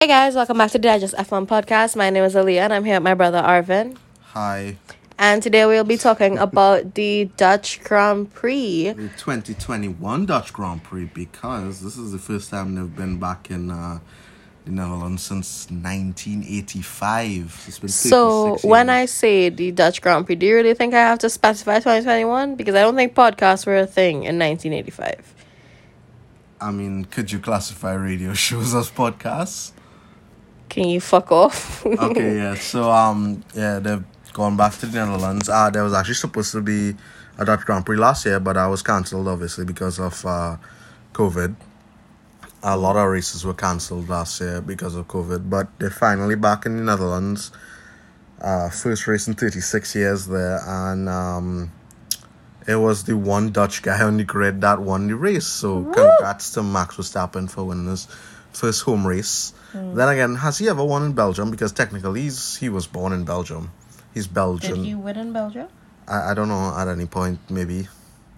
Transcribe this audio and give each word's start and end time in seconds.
Hey 0.00 0.06
guys, 0.06 0.36
welcome 0.36 0.58
back 0.58 0.70
to 0.70 0.78
the 0.78 0.82
Digest 0.82 1.16
F1 1.16 1.48
podcast. 1.48 1.96
My 1.96 2.08
name 2.08 2.22
is 2.22 2.36
Aaliyah 2.36 2.60
and 2.60 2.72
I'm 2.72 2.84
here 2.84 2.94
with 2.94 3.02
my 3.02 3.14
brother 3.14 3.42
Arvin. 3.42 3.96
Hi, 4.26 4.76
And 5.18 5.42
today 5.42 5.66
we'll 5.66 5.82
be 5.82 5.96
talking 5.96 6.38
about 6.38 6.94
the 6.94 7.24
Dutch 7.36 7.82
Grand 7.82 8.32
Prix. 8.32 8.90
the 8.92 9.08
2021 9.08 10.26
Dutch 10.26 10.52
Grand 10.52 10.84
Prix 10.84 11.06
because 11.06 11.80
this 11.80 11.98
is 11.98 12.12
the 12.12 12.18
first 12.18 12.48
time 12.50 12.76
they've 12.76 12.94
been 12.94 13.18
back 13.18 13.50
in 13.50 13.72
uh, 13.72 13.98
the 14.66 14.70
Netherlands 14.70 15.24
since 15.24 15.68
1985. 15.68 17.64
It's 17.66 17.80
been 17.80 17.88
So 17.88 18.58
when 18.62 18.90
I 18.90 19.06
say 19.06 19.48
the 19.48 19.72
Dutch 19.72 20.00
Grand 20.00 20.26
Prix, 20.26 20.36
do 20.36 20.46
you 20.46 20.54
really 20.54 20.74
think 20.74 20.94
I 20.94 21.00
have 21.00 21.18
to 21.18 21.28
specify 21.28 21.78
2021? 21.80 22.54
Because 22.54 22.76
I 22.76 22.82
don't 22.82 22.94
think 22.94 23.16
podcasts 23.16 23.66
were 23.66 23.78
a 23.78 23.86
thing 23.86 24.22
in 24.22 24.38
1985. 24.38 25.34
I 26.60 26.70
mean, 26.70 27.04
could 27.06 27.32
you 27.32 27.40
classify 27.40 27.94
radio 27.94 28.32
shows 28.46 28.76
as 28.76 28.92
podcasts? 28.92 29.72
Can 30.68 30.88
you 30.88 31.00
fuck 31.00 31.32
off? 31.32 31.84
Okay, 31.98 32.36
yeah. 32.36 32.54
So 32.54 32.90
um, 32.90 33.42
yeah, 33.54 33.78
they've 33.78 34.04
gone 34.32 34.56
back 34.56 34.74
to 34.78 34.86
the 34.86 34.98
Netherlands. 34.98 35.48
Uh, 35.48 35.70
there 35.70 35.82
was 35.82 35.94
actually 35.94 36.14
supposed 36.14 36.52
to 36.52 36.60
be 36.60 36.94
a 37.38 37.44
Dutch 37.44 37.64
Grand 37.64 37.86
Prix 37.86 37.96
last 37.96 38.26
year, 38.26 38.40
but 38.40 38.54
that 38.54 38.66
was 38.66 38.82
cancelled 38.82 39.28
obviously 39.28 39.64
because 39.64 39.98
of 39.98 40.24
uh, 40.26 40.56
COVID. 41.12 41.54
A 42.62 42.76
lot 42.76 42.96
of 42.96 43.08
races 43.08 43.44
were 43.44 43.54
cancelled 43.54 44.08
last 44.08 44.40
year 44.40 44.60
because 44.60 44.94
of 44.94 45.06
COVID, 45.08 45.48
but 45.48 45.68
they're 45.78 45.90
finally 45.90 46.34
back 46.34 46.66
in 46.66 46.76
the 46.76 46.82
Netherlands. 46.82 47.52
Uh, 48.40 48.68
first 48.70 49.06
race 49.06 49.26
in 49.26 49.34
36 49.34 49.94
years 49.94 50.26
there, 50.26 50.60
and 50.66 51.08
um, 51.08 51.72
it 52.68 52.76
was 52.76 53.04
the 53.04 53.16
one 53.16 53.50
Dutch 53.50 53.82
guy 53.82 54.02
on 54.02 54.16
the 54.16 54.24
grid 54.24 54.60
that 54.60 54.80
won 54.80 55.08
the 55.08 55.16
race. 55.16 55.46
So 55.46 55.84
congrats 55.84 56.52
to 56.52 56.62
Max 56.62 56.96
Verstappen 56.96 57.50
for 57.50 57.64
winning 57.64 57.86
his 57.86 58.06
first 58.52 58.82
home 58.82 59.06
race. 59.06 59.54
Then 59.72 60.08
again, 60.08 60.34
has 60.36 60.58
he 60.58 60.68
ever 60.68 60.82
won 60.84 61.02
in 61.04 61.12
Belgium? 61.12 61.50
Because 61.50 61.72
technically, 61.72 62.22
he's 62.22 62.56
he 62.56 62.68
was 62.68 62.86
born 62.86 63.12
in 63.12 63.24
Belgium. 63.24 63.70
He's 64.14 64.26
Belgian. 64.26 64.76
Did 64.76 64.84
he 64.86 64.94
win 64.94 65.16
in 65.18 65.32
Belgium? 65.32 65.68
I, 66.08 66.30
I 66.30 66.34
don't 66.34 66.48
know 66.48 66.74
at 66.76 66.88
any 66.88 67.04
point 67.04 67.38
maybe 67.50 67.86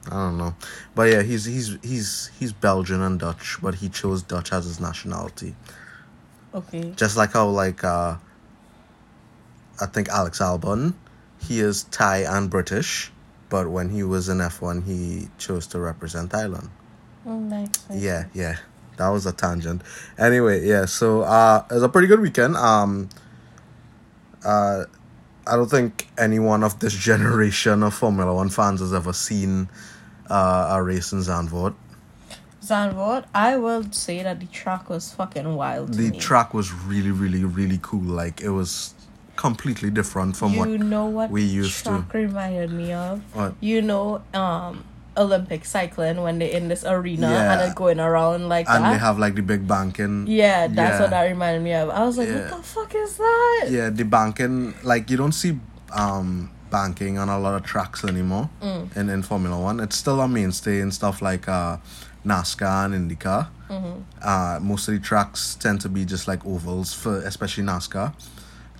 I 0.06 0.14
don't 0.14 0.38
know 0.38 0.56
but 0.94 1.04
yeah 1.04 1.22
he's 1.22 1.44
he's 1.44 1.76
he's 1.84 2.30
he's 2.38 2.52
Belgian 2.52 3.00
and 3.00 3.20
Dutch 3.20 3.58
but 3.62 3.76
he 3.76 3.88
chose 3.88 4.22
Dutch 4.24 4.52
as 4.52 4.64
his 4.64 4.80
nationality 4.80 5.54
Okay. 6.52 6.92
just 6.96 7.16
like 7.16 7.32
how 7.32 7.46
like 7.48 7.84
uh 7.84 8.16
I 9.80 9.86
think 9.86 10.08
Alex 10.08 10.40
Albon 10.40 10.94
he 11.38 11.60
is 11.60 11.84
Thai 11.84 12.18
and 12.26 12.50
British 12.50 13.12
but 13.48 13.68
when 13.70 13.90
he 13.90 14.02
was 14.02 14.28
in 14.28 14.38
F1 14.38 14.84
he 14.84 15.28
chose 15.38 15.68
to 15.68 15.78
represent 15.78 16.32
Thailand 16.32 16.70
Oh, 17.24 17.38
nice. 17.38 17.70
yeah 17.94 18.24
yeah 18.34 18.56
that 19.00 19.08
was 19.08 19.24
a 19.26 19.32
tangent 19.32 19.80
anyway 20.18 20.64
yeah 20.66 20.84
so 20.84 21.22
uh 21.22 21.64
it 21.70 21.74
was 21.74 21.82
a 21.82 21.88
pretty 21.88 22.06
good 22.06 22.20
weekend 22.20 22.54
um 22.56 23.08
uh 24.44 24.84
i 25.46 25.56
don't 25.56 25.70
think 25.70 26.08
anyone 26.18 26.62
of 26.62 26.78
this 26.80 26.94
generation 27.10 27.82
of 27.82 27.94
formula 27.94 28.34
one 28.34 28.50
fans 28.50 28.80
has 28.80 28.92
ever 28.92 29.12
seen 29.12 29.68
uh 30.28 30.76
a 30.76 30.82
race 30.82 31.12
in 31.12 31.20
zandvoort 31.20 31.74
Zandvoort, 32.62 33.24
I 33.34 33.56
will 33.56 33.90
say 33.90 34.22
that 34.22 34.38
the 34.38 34.46
track 34.46 34.90
was 34.90 35.12
fucking 35.14 35.54
wild. 35.56 35.94
the 35.94 36.10
track 36.10 36.52
was 36.52 36.70
really 36.72 37.10
really 37.10 37.42
really 37.42 37.80
cool 37.82 38.02
like 38.02 38.42
it 38.42 38.50
was 38.50 38.92
completely 39.36 39.90
different 39.90 40.36
from 40.36 40.52
you 40.52 40.58
what 40.58 40.68
know 40.68 41.06
what 41.06 41.30
we 41.30 41.42
used 41.42 41.84
to. 41.86 42.04
reminded 42.12 42.70
me 42.70 42.92
of? 42.92 43.22
What? 43.34 43.54
You 43.60 43.80
know, 43.80 44.20
um, 44.34 44.84
Olympic 45.16 45.64
cycling 45.64 46.22
when 46.22 46.38
they're 46.38 46.48
in 46.56 46.68
this 46.68 46.84
arena 46.84 47.28
Yeah. 47.30 47.52
and 47.52 47.60
they're 47.60 47.74
going 47.74 47.98
around 48.00 48.48
like 48.48 48.66
and 48.68 48.84
that. 48.84 48.92
they 48.92 48.98
have 48.98 49.18
like 49.18 49.34
the 49.34 49.42
big 49.42 49.66
banking 49.66 50.26
yeah, 50.28 50.66
that's 50.68 50.94
Yeah. 50.96 51.00
what 51.00 51.10
that 51.10 51.24
reminded 51.24 51.62
me 51.62 51.72
of. 51.74 51.90
I 51.90 52.04
was 52.04 52.16
like, 52.16 52.28
Yeah. 52.28 52.50
what 52.50 52.56
the 52.58 52.62
fuck 52.62 52.94
is 52.94 53.16
that? 53.16 53.66
yeah 53.70 53.90
the 53.90 54.04
banking 54.04 54.74
like 54.82 55.10
you 55.10 55.16
don't 55.16 55.32
see 55.32 55.58
um 55.92 56.50
banking 56.70 57.18
on 57.18 57.28
a 57.28 57.38
lot 57.38 57.54
of 57.54 57.62
tracks 57.64 58.04
anymore 58.04 58.48
Mm. 58.62 58.96
in, 58.96 59.08
in 59.10 59.22
formula 59.22 59.58
one 59.60 59.80
it's 59.80 59.96
still 59.96 60.20
a 60.20 60.28
mainstay 60.28 60.80
in 60.80 60.92
stuff 60.92 61.20
like 61.20 61.48
uh 61.48 61.78
nascar 62.24 62.84
and 62.86 62.94
indycar 63.10 63.48
Mm-hmm. 63.70 64.00
uh 64.22 64.58
most 64.60 64.88
of 64.88 64.94
the 64.94 65.00
tracks 65.00 65.54
tend 65.54 65.80
to 65.80 65.88
be 65.88 66.04
just 66.04 66.26
like 66.28 66.44
ovals 66.46 66.92
for 66.92 67.18
especially 67.22 67.64
nascar 67.64 68.12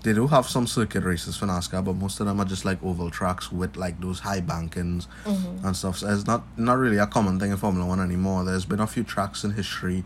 they 0.02 0.12
do 0.12 0.26
have 0.26 0.46
some 0.46 0.66
circuit 0.66 1.04
races 1.04 1.36
for 1.36 1.46
nascar 1.46 1.84
but 1.84 1.94
most 1.94 2.20
of 2.20 2.26
them 2.26 2.40
are 2.40 2.44
just 2.46 2.64
like 2.64 2.82
oval 2.82 3.10
tracks 3.10 3.52
with 3.52 3.76
like 3.76 4.00
those 4.00 4.20
high 4.20 4.40
bankings 4.40 5.06
Mm-hmm. 5.24 5.66
and 5.66 5.76
stuff. 5.76 5.98
So 5.98 6.08
it's 6.12 6.26
not 6.26 6.42
not 6.56 6.78
really 6.78 6.98
a 6.98 7.06
common 7.06 7.38
thing 7.38 7.50
in 7.50 7.56
formula 7.56 7.86
one 7.86 8.00
anymore. 8.00 8.44
There's 8.44 8.64
been 8.64 8.80
a 8.80 8.86
few 8.86 9.04
tracks 9.04 9.44
in 9.44 9.52
history 9.52 10.04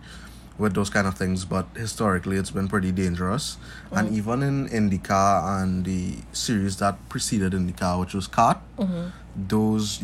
with 0.58 0.74
those 0.74 0.90
kind 0.90 1.06
of 1.06 1.16
things, 1.16 1.44
but 1.44 1.66
historically 1.74 2.36
it's 2.36 2.50
been 2.50 2.68
pretty 2.68 2.92
dangerous. 2.92 3.56
And 3.90 4.08
mm-hmm. 4.08 4.16
even 4.16 4.42
in 4.42 4.68
IndyCar 4.68 5.62
and 5.62 5.84
the 5.84 6.18
series 6.32 6.76
that 6.78 6.96
preceded 7.08 7.52
IndyCar, 7.52 8.00
which 8.00 8.14
was 8.14 8.26
CART, 8.26 8.58
mm-hmm. 8.78 9.08
those 9.36 10.02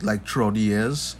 like 0.00 0.26
throughout 0.26 0.54
the 0.54 0.60
years, 0.60 1.16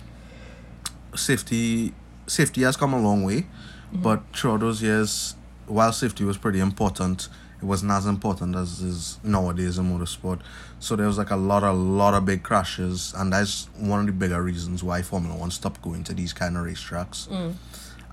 safety 1.15 1.95
safety 2.27 2.63
has 2.63 2.77
come 2.77 2.95
a 2.95 3.01
long 3.01 3.23
way, 3.25 3.43
mm-hmm. 3.43 4.03
but 4.03 4.23
throughout 4.35 4.61
those 4.61 4.83
years, 4.83 5.37
while 5.67 5.93
safety 5.93 6.25
was 6.25 6.37
pretty 6.39 6.61
important, 6.61 7.29
it 7.63 7.67
wasn't 7.67 7.93
as 7.93 8.07
important 8.07 8.57
as 8.57 8.81
is 8.81 9.19
nowadays 9.23 9.79
in 9.79 9.85
motorsport. 9.87 10.41
So 10.81 10.97
there 10.97 11.07
was 11.07 11.17
like 11.17 11.31
a 11.31 11.37
lot, 11.37 11.63
a 11.63 11.73
lot 11.73 12.13
of 12.15 12.25
big 12.25 12.43
crashes, 12.43 13.15
and 13.17 13.33
that's 13.33 13.69
one 13.77 14.01
of 14.01 14.07
the 14.07 14.13
bigger 14.13 14.43
reasons 14.43 14.83
why 14.83 15.03
Formula 15.03 15.37
One 15.37 15.51
stopped 15.53 15.81
going 15.81 16.03
to 16.05 16.13
these 16.15 16.33
kind 16.33 16.57
of 16.57 16.67
racetracks. 16.67 17.29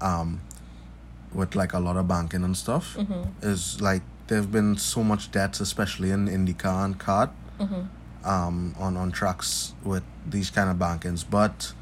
Um, 0.01 0.41
with 1.33 1.55
like 1.55 1.73
a 1.73 1.79
lot 1.79 1.97
of 1.97 2.07
banking 2.07 2.43
and 2.43 2.55
stuff. 2.55 2.95
Is 3.41 3.81
like 3.81 4.01
there've 4.27 4.51
been 4.51 4.77
so 4.77 5.03
much 5.03 5.31
deaths, 5.31 5.59
especially 5.59 6.11
in 6.11 6.27
IndyCar 6.27 6.85
and 6.85 6.99
CART, 6.99 7.31
um, 8.23 8.75
on 8.77 8.95
on 8.97 9.11
tracks 9.11 9.73
with 9.83 10.03
these 10.27 10.49
kind 10.51 10.69
of 10.69 10.77
bankings. 10.77 11.25
But 11.29 11.73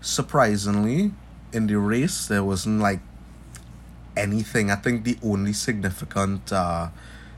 surprisingly, 0.00 1.12
in 1.52 1.66
the 1.66 1.78
race, 1.78 2.26
there 2.26 2.42
wasn't 2.44 2.80
like 2.80 3.00
anything. 4.16 4.70
I 4.70 4.76
think 4.76 5.04
the 5.04 5.18
only 5.22 5.52
significant 5.52 6.52
uh, 6.52 6.88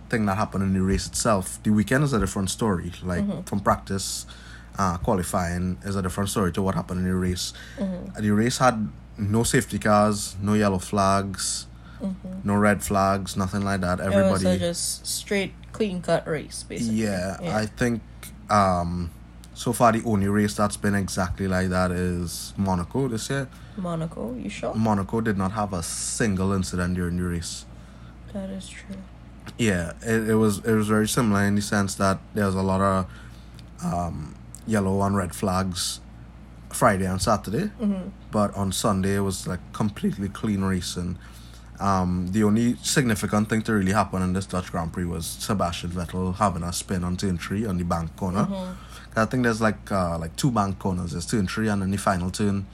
thing 0.09 0.27
that 0.27 0.37
happened 0.37 0.63
in 0.65 0.73
the 0.75 0.83
race 0.83 1.07
itself, 1.07 1.63
the 1.63 1.71
weekend 1.71 2.05
is 2.05 2.13
a 2.13 2.19
different 2.19 2.51
story. 2.51 2.93
Like 3.03 3.47
from 3.49 3.61
practice, 3.61 4.27
uh, 4.79 4.99
qualifying 4.99 5.79
is 5.85 5.97
a 5.97 6.03
different 6.03 6.31
story 6.31 6.53
to 6.53 6.63
what 6.63 6.75
happened 6.75 7.01
in 7.01 7.07
the 7.07 7.15
race. 7.15 7.53
The 8.19 8.31
race 8.31 8.59
had 8.59 8.89
no 9.19 9.43
safety 9.43 9.79
cars, 9.79 10.37
no 10.43 10.55
yellow 10.55 10.79
flags, 10.79 11.67
no 12.45 12.55
red 12.55 12.83
flags, 12.83 13.37
nothing 13.37 13.63
like 13.63 13.81
that. 13.81 14.01
It 14.01 14.07
was 14.07 14.15
Everybody, 14.15 14.47
a 14.57 14.59
just 14.59 15.07
straight, 15.07 15.55
clean 15.73 16.03
cut 16.03 16.27
race, 16.29 16.63
basically. 16.69 16.97
yeah, 16.97 17.39
I 17.43 17.67
think 17.67 18.03
um, 18.51 19.11
so 19.57 19.73
far 19.73 19.91
the 19.91 20.03
only 20.05 20.29
race 20.29 20.55
that's 20.55 20.77
been 20.77 20.95
exactly 20.95 21.49
like 21.49 21.71
that 21.71 21.91
is 21.91 22.53
Monaco 22.59 23.09
this 23.09 23.31
year. 23.31 23.49
Monaco, 23.79 24.35
you 24.35 24.51
sure? 24.51 24.75
Monaco 24.75 25.23
did 25.23 25.39
not 25.39 25.53
have 25.53 25.73
a 25.73 25.83
single 25.83 26.53
incident 26.53 26.95
during 26.95 27.17
the 27.17 27.23
race. 27.23 27.65
That 28.35 28.51
is 28.51 28.69
true. 28.69 28.97
Yeah, 29.57 29.93
it, 30.03 30.29
it 30.29 30.35
was 30.35 30.59
it 30.59 30.75
was 30.75 30.89
very 30.89 31.09
similar 31.09 31.43
in 31.45 31.55
the 31.55 31.63
sense 31.63 31.95
that 31.95 32.19
there 32.35 32.45
was 32.45 32.55
a 32.55 32.61
lot 32.63 32.83
of 32.83 33.07
um, 33.83 34.35
yellow 34.67 35.01
and 35.03 35.17
red 35.17 35.35
flags 35.35 36.01
Friday 36.71 37.07
and 37.07 37.23
Saturday, 37.23 37.71
but 38.31 38.55
on 38.55 38.73
Sunday 38.73 39.17
it 39.17 39.21
was 39.21 39.47
like 39.47 39.61
completely 39.73 40.29
clean 40.29 40.63
racing. 40.65 41.17
Um, 41.81 42.29
the 42.33 42.43
only 42.45 42.77
significant 42.83 43.49
thing 43.49 43.63
to 43.63 43.73
really 43.75 43.93
happen 43.93 44.23
in 44.23 44.33
this 44.33 44.47
Dutch 44.47 44.71
Grand 44.73 44.93
Prix 44.93 45.05
was 45.05 45.27
Sebastian 45.27 45.91
Vettel 45.91 46.35
having 46.37 46.63
a 46.63 46.73
spin 46.73 47.05
on 47.05 47.17
turn 47.17 47.39
three 47.39 47.67
on 47.67 47.77
the 47.79 47.85
bank 47.85 48.17
corner. 48.17 48.47
'Cause 48.47 48.75
I 49.17 49.27
think 49.27 49.43
there's 49.45 49.61
like 49.61 49.91
uh, 49.93 50.19
like 50.19 50.35
two 50.37 50.51
bank 50.51 50.79
corners. 50.79 51.13
There's 51.13 51.27
turn 51.27 51.47
three 51.47 51.69
and 51.69 51.83
then 51.83 51.91
the 51.91 51.99
final 51.99 52.31
turn 52.31 52.67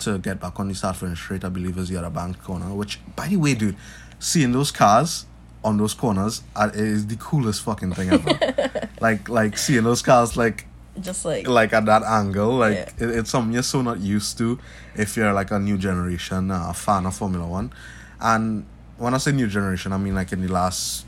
to 0.00 0.18
get 0.18 0.40
back 0.40 0.58
on 0.58 0.68
the 0.68 0.74
start 0.74 0.96
finish 0.96 1.20
straight. 1.20 1.44
I 1.44 1.48
believe 1.48 1.78
is 1.78 1.88
the 1.88 1.96
other 1.96 2.10
bank 2.10 2.42
corner. 2.42 2.66
Which, 2.74 2.98
by 3.16 3.28
the 3.28 3.36
way, 3.36 3.54
dude, 3.54 3.76
seeing 4.18 4.52
those 4.52 4.70
cars 4.72 5.26
on 5.62 5.76
those 5.78 5.94
corners 5.94 6.42
is 6.74 7.06
the 7.06 7.16
coolest 7.16 7.62
fucking 7.62 7.92
thing 7.94 8.10
ever. 8.10 8.88
like 9.00 9.28
like 9.28 9.56
seeing 9.56 9.84
those 9.84 10.02
cars 10.02 10.36
like 10.36 10.66
Just 11.00 11.24
like, 11.24 11.48
like 11.48 11.72
at 11.72 11.86
that 11.86 12.02
angle 12.02 12.52
like 12.56 12.74
Yeah. 12.74 13.06
it, 13.06 13.10
it's 13.18 13.30
something 13.30 13.52
you're 13.54 13.62
so 13.62 13.80
not 13.82 13.98
used 14.00 14.36
to 14.38 14.58
if 14.94 15.16
you're 15.16 15.32
like 15.32 15.50
a 15.52 15.58
new 15.58 15.78
generation 15.78 16.50
uh, 16.50 16.72
fan 16.74 17.06
of 17.06 17.14
formula 17.16 17.46
one 17.46 17.72
and 18.20 18.64
when 18.98 19.14
i 19.14 19.18
say 19.18 19.32
new 19.32 19.46
generation 19.46 19.92
i 19.92 19.96
mean 19.96 20.14
like 20.14 20.32
in 20.32 20.40
the 20.40 20.52
last 20.52 21.04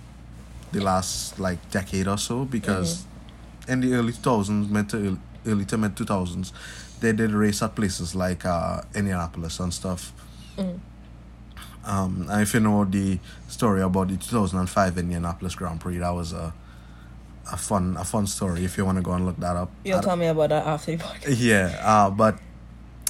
the 0.72 0.80
last 0.80 1.38
like 1.38 1.58
decade 1.70 2.08
or 2.08 2.18
so 2.18 2.44
because 2.44 3.04
in 3.68 3.80
the 3.80 3.94
early 3.94 4.12
2000s 4.12 4.68
mid 4.70 4.88
to 4.88 5.18
early, 5.46 5.64
to 5.64 5.78
mid 5.78 5.94
2000s 5.94 6.52
they 7.00 7.12
did 7.12 7.30
race 7.30 7.62
at 7.62 7.74
places 7.74 8.14
like 8.14 8.44
uh 8.44 8.80
indianapolis 8.94 9.60
and 9.60 9.72
stuff. 9.72 10.12
Um 11.84 12.26
and 12.28 12.42
if 12.42 12.52
you 12.54 12.60
know 12.60 12.84
the 12.84 13.18
story 13.48 13.80
about 13.82 14.08
the 14.08 14.16
2005 14.16 14.98
indianapolis 14.98 15.54
grand 15.54 15.80
prix 15.80 15.98
that 15.98 16.10
was 16.10 16.32
a 16.32 16.52
a 17.52 17.56
fun 17.56 17.96
a 17.96 18.04
fun 18.04 18.26
story 18.26 18.64
if 18.64 18.76
you 18.76 18.84
want 18.84 18.96
to 18.98 19.02
go 19.02 19.12
and 19.12 19.24
look 19.24 19.36
that 19.38 19.54
up. 19.54 19.70
You'll 19.84 20.00
tell 20.00 20.16
me 20.16 20.26
about 20.26 20.48
that 20.48 20.66
after 20.66 20.96
the 20.96 21.04
podcast. 21.04 21.36
yeah, 21.38 21.80
uh, 21.84 22.10
but 22.10 22.38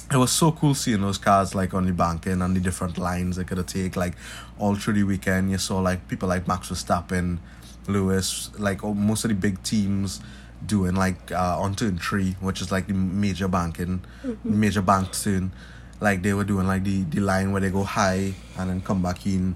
it 0.09 0.15
was 0.17 0.31
so 0.31 0.51
cool 0.51 0.73
seeing 0.73 1.01
those 1.01 1.17
cars 1.17 1.53
like 1.53 1.73
on 1.73 1.85
the 1.85 1.93
banking 1.93 2.41
and 2.41 2.55
the 2.55 2.59
different 2.59 2.97
lines 2.97 3.35
they 3.35 3.43
could 3.43 3.65
take 3.67 3.95
like 3.95 4.15
all 4.57 4.75
through 4.75 4.93
the 4.93 5.03
weekend. 5.03 5.51
You 5.51 5.57
saw 5.57 5.79
like 5.79 6.07
people 6.07 6.29
like 6.29 6.47
Max 6.47 6.69
Verstappen, 6.69 7.39
Lewis, 7.87 8.49
like 8.57 8.83
oh, 8.83 8.93
most 8.93 9.25
of 9.25 9.29
the 9.29 9.35
big 9.35 9.61
teams 9.63 10.21
doing 10.65 10.95
like 10.95 11.31
uh, 11.31 11.59
on 11.59 11.75
turn 11.75 11.97
three, 11.97 12.35
which 12.39 12.61
is 12.61 12.71
like 12.71 12.87
the 12.87 12.93
major 12.93 13.47
banking, 13.47 14.01
major 14.43 14.81
bank 14.81 15.11
turn. 15.11 15.51
Like 15.99 16.21
they 16.21 16.33
were 16.33 16.43
doing 16.43 16.67
like 16.67 16.83
the, 16.83 17.03
the 17.03 17.19
line 17.19 17.51
where 17.51 17.59
they 17.61 17.71
go 17.71 17.83
high 17.83 18.33
and 18.57 18.69
then 18.69 18.81
come 18.81 19.01
back 19.01 19.25
in 19.25 19.55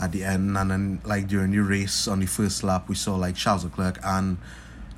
at 0.00 0.12
the 0.12 0.24
end, 0.24 0.56
and 0.56 0.70
then 0.70 1.00
like 1.04 1.26
during 1.28 1.50
the 1.50 1.58
race 1.58 2.06
on 2.08 2.20
the 2.20 2.26
first 2.26 2.62
lap, 2.64 2.88
we 2.88 2.94
saw 2.94 3.16
like 3.16 3.34
Charles 3.34 3.64
Leclerc 3.64 3.98
and 4.04 4.38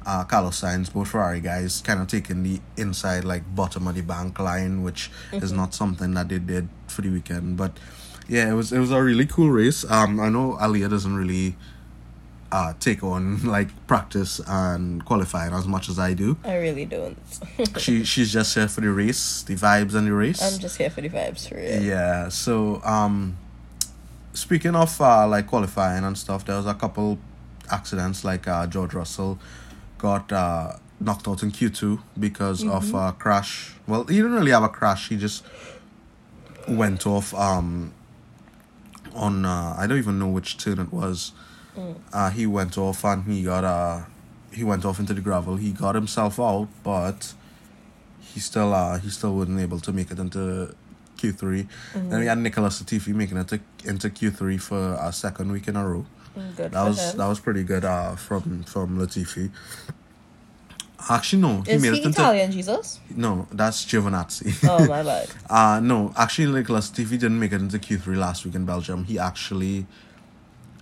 uh, 0.07 0.25
Carlos 0.25 0.61
Sainz, 0.61 0.93
both 0.93 1.09
Ferrari 1.09 1.41
guys, 1.41 1.81
kind 1.81 2.01
of 2.01 2.09
taking 2.09 2.43
the 2.43 2.61
inside 2.77 3.25
like 3.25 3.43
bottom 3.55 3.87
of 3.87 3.95
the 3.95 4.03
bank 4.03 4.39
line, 4.39 4.83
which 4.83 5.11
is 5.33 5.53
not 5.53 5.75
something 5.75 6.15
that 6.15 6.29
they 6.29 6.39
did 6.39 6.69
for 6.89 7.03
the 7.03 7.11
weekend. 7.11 7.57
But 7.57 7.79
yeah, 8.29 8.51
it 8.51 8.55
was 8.55 8.73
it 8.73 8.79
was 8.79 8.91
a 8.91 9.03
really 9.03 9.27
cool 9.27 9.51
race. 9.51 9.85
Um, 9.91 10.21
I 10.21 10.29
know 10.29 10.59
Aliyah 10.61 10.91
doesn't 10.91 11.15
really 11.15 11.57
uh 12.53 12.73
take 12.79 13.03
on 13.03 13.43
like 13.57 13.69
practice 13.87 14.41
and 14.47 15.05
qualifying 15.05 15.53
as 15.53 15.67
much 15.67 15.89
as 15.89 15.99
I 15.99 16.15
do. 16.15 16.37
I 16.45 16.57
really 16.57 16.85
don't. 16.85 17.19
She 17.79 18.05
she's 18.05 18.33
just 18.33 18.55
here 18.55 18.69
for 18.69 18.81
the 18.81 18.91
race, 18.91 19.43
the 19.43 19.55
vibes 19.55 19.95
and 19.95 20.07
the 20.07 20.13
race. 20.13 20.43
I'm 20.43 20.59
just 20.59 20.77
here 20.77 20.91
for 20.91 21.01
the 21.01 21.09
vibes 21.09 21.49
for. 21.49 21.59
Yeah. 21.59 22.29
So 22.29 22.81
um, 22.85 23.37
speaking 24.33 24.75
of 24.75 25.01
uh, 25.01 25.27
like 25.27 25.47
qualifying 25.47 26.05
and 26.05 26.17
stuff, 26.17 26.45
there 26.45 26.57
was 26.57 26.67
a 26.67 26.75
couple 26.75 27.19
accidents. 27.71 28.25
Like 28.25 28.47
uh, 28.47 28.67
George 28.67 28.95
Russell 28.95 29.39
got 30.09 30.31
uh, 30.33 30.77
knocked 31.01 31.27
out 31.29 31.43
in 31.45 31.51
Q 31.51 31.71
two 31.71 31.95
because 32.27 32.61
of 32.77 32.85
a 32.95 33.13
crash. 33.13 33.73
Well, 33.91 34.05
he 34.05 34.17
didn't 34.17 34.35
really 34.41 34.51
have 34.59 34.63
a 34.63 34.69
crash. 34.79 35.09
He 35.09 35.17
just 35.17 35.45
went 36.83 37.07
off 37.07 37.29
um 37.49 37.69
on 39.15 39.35
uh, 39.45 39.75
I 39.81 39.87
don't 39.87 39.99
even 40.05 40.19
know 40.19 40.29
which 40.37 40.51
turn 40.63 40.79
it 40.87 40.93
was. 40.93 41.33
Uh, 42.13 42.31
he 42.31 42.45
went 42.47 42.79
off 42.79 43.03
and 43.05 43.25
he 43.25 43.43
got 43.53 43.65
uh 43.65 43.97
he 44.53 44.63
went 44.73 44.85
off 44.85 44.99
into 45.01 45.15
the 45.15 45.21
gravel. 45.29 45.57
He 45.57 45.71
got 45.73 45.95
himself 45.95 46.39
out, 46.39 46.69
but 46.83 47.35
he 48.21 48.39
still 48.41 48.71
uh 48.75 48.99
he 49.05 49.09
still 49.11 49.35
wasn't 49.39 49.61
able 49.67 49.81
to 49.87 49.93
make 49.93 50.11
it 50.15 50.19
into 50.19 50.43
Q 51.17 51.33
3 51.33 51.67
Then 51.95 52.21
we 52.21 52.27
had 52.27 52.39
Nicholas 52.39 52.83
Latifi 52.83 53.13
making 53.23 53.39
it 53.39 53.49
to, 53.49 53.61
into 53.85 54.11
Q 54.11 54.31
three 54.31 54.59
for 54.59 54.85
a 55.01 55.13
second 55.13 55.51
week 55.53 55.67
in 55.69 55.77
a 55.77 55.85
row. 55.89 56.05
Good 56.57 56.73
That 56.73 56.85
was 56.85 56.99
him. 56.99 57.19
that 57.19 57.27
was 57.27 57.41
pretty 57.41 57.63
good 57.65 57.85
uh 57.85 58.17
from 58.17 58.63
from 58.65 58.99
Latifi. 58.99 59.51
Actually 61.09 61.43
no, 61.43 61.61
he 61.63 61.73
Is 61.73 61.83
made 61.83 61.93
he 61.95 62.01
it 62.01 62.07
into 62.07 62.21
Italian, 62.21 62.51
Jesus? 62.53 63.01
no, 63.15 63.47
that's 63.53 63.85
Giovinazzi. 63.85 64.67
Oh 64.69 64.87
my 64.89 65.03
bad. 65.11 65.29
Uh 65.51 65.81
no, 65.83 66.13
actually 66.17 66.51
Nicholas 66.53 66.91
Latifi 66.91 67.11
didn't 67.11 67.39
make 67.39 67.53
it 67.53 67.61
into 67.61 67.79
Q 67.79 67.99
three 67.99 68.17
last 68.17 68.45
week 68.45 68.55
in 68.55 68.65
Belgium. 68.65 69.05
He 69.05 69.19
actually 69.19 69.87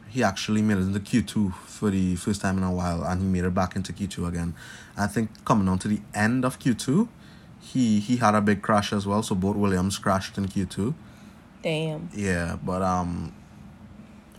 he 0.08 0.22
actually 0.22 0.62
made 0.62 0.78
it 0.78 0.82
into 0.82 1.00
Q 1.00 1.22
two 1.22 1.50
for 1.66 1.90
the 1.90 2.16
first 2.16 2.40
time 2.40 2.56
in 2.58 2.64
a 2.64 2.72
while 2.72 3.02
and 3.02 3.20
he 3.20 3.26
made 3.26 3.44
it 3.44 3.54
back 3.54 3.74
into 3.76 3.92
Q 3.92 4.06
two 4.06 4.26
again. 4.26 4.54
I 4.96 5.06
think 5.08 5.44
coming 5.44 5.68
on 5.68 5.78
to 5.80 5.88
the 5.88 6.00
end 6.14 6.44
of 6.44 6.58
Q 6.60 6.74
two, 6.74 7.08
he 7.60 7.98
he 7.98 8.16
had 8.18 8.34
a 8.34 8.40
big 8.40 8.62
crash 8.62 8.92
as 8.92 9.06
well, 9.06 9.22
so 9.22 9.34
both 9.34 9.56
Williams 9.56 9.98
crashed 9.98 10.38
in 10.38 10.46
Q 10.48 10.66
two. 10.66 10.94
Damn. 11.62 12.10
Yeah, 12.14 12.56
but 12.62 12.82
um 12.82 13.32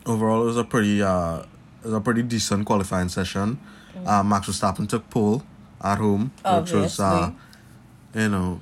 overall 0.05 0.41
it 0.44 0.45
was 0.45 0.57
a 0.57 0.63
pretty 0.63 1.01
uh 1.01 1.39
it 1.39 1.85
was 1.85 1.94
a 1.94 2.01
pretty 2.01 2.23
decent 2.23 2.65
qualifying 2.65 3.09
session. 3.09 3.59
Uh 4.05 4.23
Max 4.23 4.47
Verstappen 4.47 4.88
took 4.88 5.09
pole 5.09 5.44
at 5.81 5.97
home, 5.97 6.31
which 6.61 6.71
was 6.71 7.00
uh 7.00 7.03
Obviously. 7.03 8.21
you 8.23 8.29
know 8.29 8.61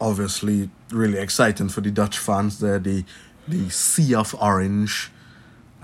obviously 0.00 0.70
really 0.90 1.18
exciting 1.18 1.68
for 1.68 1.80
the 1.80 1.90
Dutch 1.90 2.18
fans 2.18 2.58
there. 2.60 2.78
The 2.78 3.04
the 3.48 3.68
sea 3.70 4.14
of 4.14 4.34
orange 4.40 5.10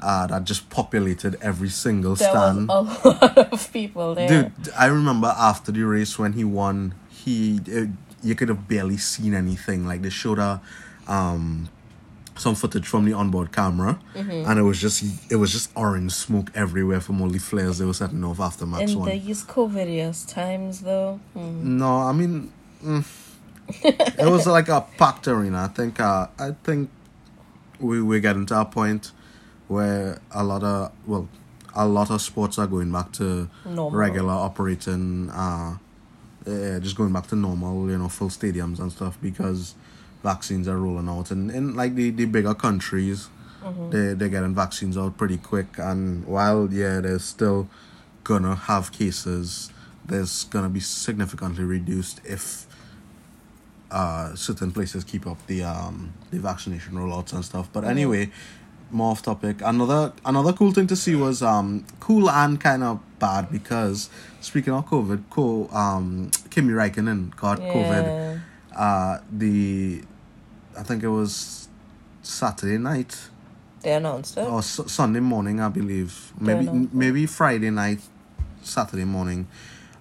uh 0.00 0.26
that 0.28 0.44
just 0.44 0.70
populated 0.70 1.36
every 1.40 1.68
single 1.68 2.14
There 2.14 2.30
stand. 2.30 2.68
a 2.70 2.80
lot 2.82 3.38
of 3.52 3.72
people 3.72 4.14
there. 4.14 4.28
Dude, 4.28 4.70
I 4.76 4.86
remember 4.86 5.28
after 5.36 5.72
the 5.72 5.82
race 5.82 6.18
when 6.18 6.32
he 6.34 6.44
won, 6.44 6.94
he 7.08 7.60
uh, 7.74 7.86
you 8.22 8.34
could 8.34 8.48
have 8.48 8.66
barely 8.68 8.96
seen 8.96 9.34
anything. 9.34 9.86
Like 9.86 10.02
they 10.02 10.10
showed 10.10 10.38
a 10.38 10.60
um 11.06 11.68
some 12.38 12.54
footage 12.54 12.86
from 12.86 13.04
the 13.04 13.12
onboard 13.12 13.52
camera, 13.52 13.98
Mm-hmm. 14.14 14.48
and 14.50 14.58
it 14.58 14.62
was 14.62 14.80
just 14.80 15.04
it 15.30 15.36
was 15.36 15.52
just 15.52 15.70
orange 15.74 16.12
smoke 16.12 16.50
everywhere 16.54 17.00
from 17.00 17.20
all 17.20 17.28
the 17.28 17.38
flares 17.38 17.78
they 17.78 17.84
were 17.84 17.92
setting 17.94 18.24
off 18.24 18.40
after 18.40 18.64
Max 18.66 18.92
In 18.92 18.98
won. 19.00 19.08
these 19.10 19.44
COVIDious 19.44 20.26
times, 20.26 20.80
though. 20.80 21.20
Hmm. 21.34 21.78
No, 21.78 21.96
I 21.98 22.12
mean, 22.12 22.52
mm, 22.82 23.04
it 23.84 24.26
was 24.30 24.46
like 24.56 24.68
a 24.68 24.80
packed 24.96 25.28
arena. 25.28 25.64
I 25.64 25.68
think. 25.68 26.00
Uh, 26.00 26.28
I 26.38 26.52
think 26.64 26.90
we 27.80 28.00
we're 28.02 28.20
getting 28.20 28.46
to 28.46 28.60
a 28.60 28.64
point 28.64 29.12
where 29.68 30.20
a 30.30 30.42
lot 30.44 30.62
of 30.62 30.92
well, 31.06 31.28
a 31.74 31.86
lot 31.86 32.10
of 32.10 32.20
sports 32.22 32.58
are 32.58 32.66
going 32.66 32.90
back 32.92 33.12
to 33.12 33.48
Normal. 33.64 33.90
regular 33.98 34.32
operating. 34.32 35.30
Uh, 35.30 35.76
yeah, 36.46 36.78
just 36.78 36.96
going 36.96 37.12
back 37.12 37.26
to 37.28 37.36
normal. 37.36 37.90
You 37.90 37.98
know, 37.98 38.08
full 38.08 38.28
stadiums 38.30 38.78
and 38.78 38.90
stuff 38.90 39.18
because 39.20 39.74
vaccines 40.22 40.68
are 40.68 40.78
rolling 40.78 41.08
out, 41.08 41.30
and 41.30 41.50
in 41.50 41.74
like 41.74 41.94
the 41.94 42.10
the 42.10 42.24
bigger 42.26 42.54
countries. 42.54 43.28
They 43.90 44.14
they're 44.14 44.28
getting 44.28 44.54
vaccines 44.54 44.96
out 44.96 45.16
pretty 45.18 45.36
quick, 45.36 45.78
and 45.78 46.24
while 46.26 46.68
yeah, 46.72 47.00
they're 47.00 47.18
still 47.18 47.68
gonna 48.24 48.54
have 48.54 48.92
cases, 48.92 49.70
there's 50.06 50.44
gonna 50.44 50.68
be 50.68 50.80
significantly 50.80 51.64
reduced 51.64 52.20
if 52.24 52.66
uh 53.90 54.34
certain 54.36 54.70
places 54.70 55.02
keep 55.02 55.26
up 55.26 55.38
the 55.46 55.62
um 55.64 56.12
the 56.30 56.38
vaccination 56.38 56.94
rollouts 56.94 57.32
and 57.32 57.44
stuff. 57.44 57.68
But 57.72 57.84
anyway, 57.84 58.30
more 58.90 59.10
off 59.12 59.22
topic. 59.22 59.60
Another 59.62 60.12
another 60.24 60.52
cool 60.52 60.72
thing 60.72 60.86
to 60.86 60.96
see 60.96 61.14
was 61.14 61.42
um 61.42 61.84
cool 62.00 62.30
and 62.30 62.60
kind 62.60 62.82
of 62.82 63.00
bad 63.18 63.50
because 63.50 64.08
speaking 64.40 64.72
of 64.72 64.86
COVID, 64.86 65.24
co 65.30 65.68
um 65.72 66.30
Kimi 66.50 66.72
Räikkönen 66.72 67.34
got 67.36 67.58
COVID. 67.58 68.37
Uh 68.78 69.18
the 69.32 70.02
I 70.78 70.82
think 70.84 71.02
it 71.02 71.08
was 71.08 71.68
Saturday 72.22 72.78
night 72.78 73.16
They 73.82 73.92
announced 73.94 74.36
it. 74.38 74.46
or 74.46 74.58
S- 74.60 74.80
Sunday 74.86 75.20
morning, 75.20 75.60
I 75.60 75.68
believe. 75.68 76.32
Maybe 76.40 76.68
maybe 76.92 77.26
Friday 77.26 77.70
night, 77.70 78.00
Saturday 78.62 79.04
morning, 79.04 79.48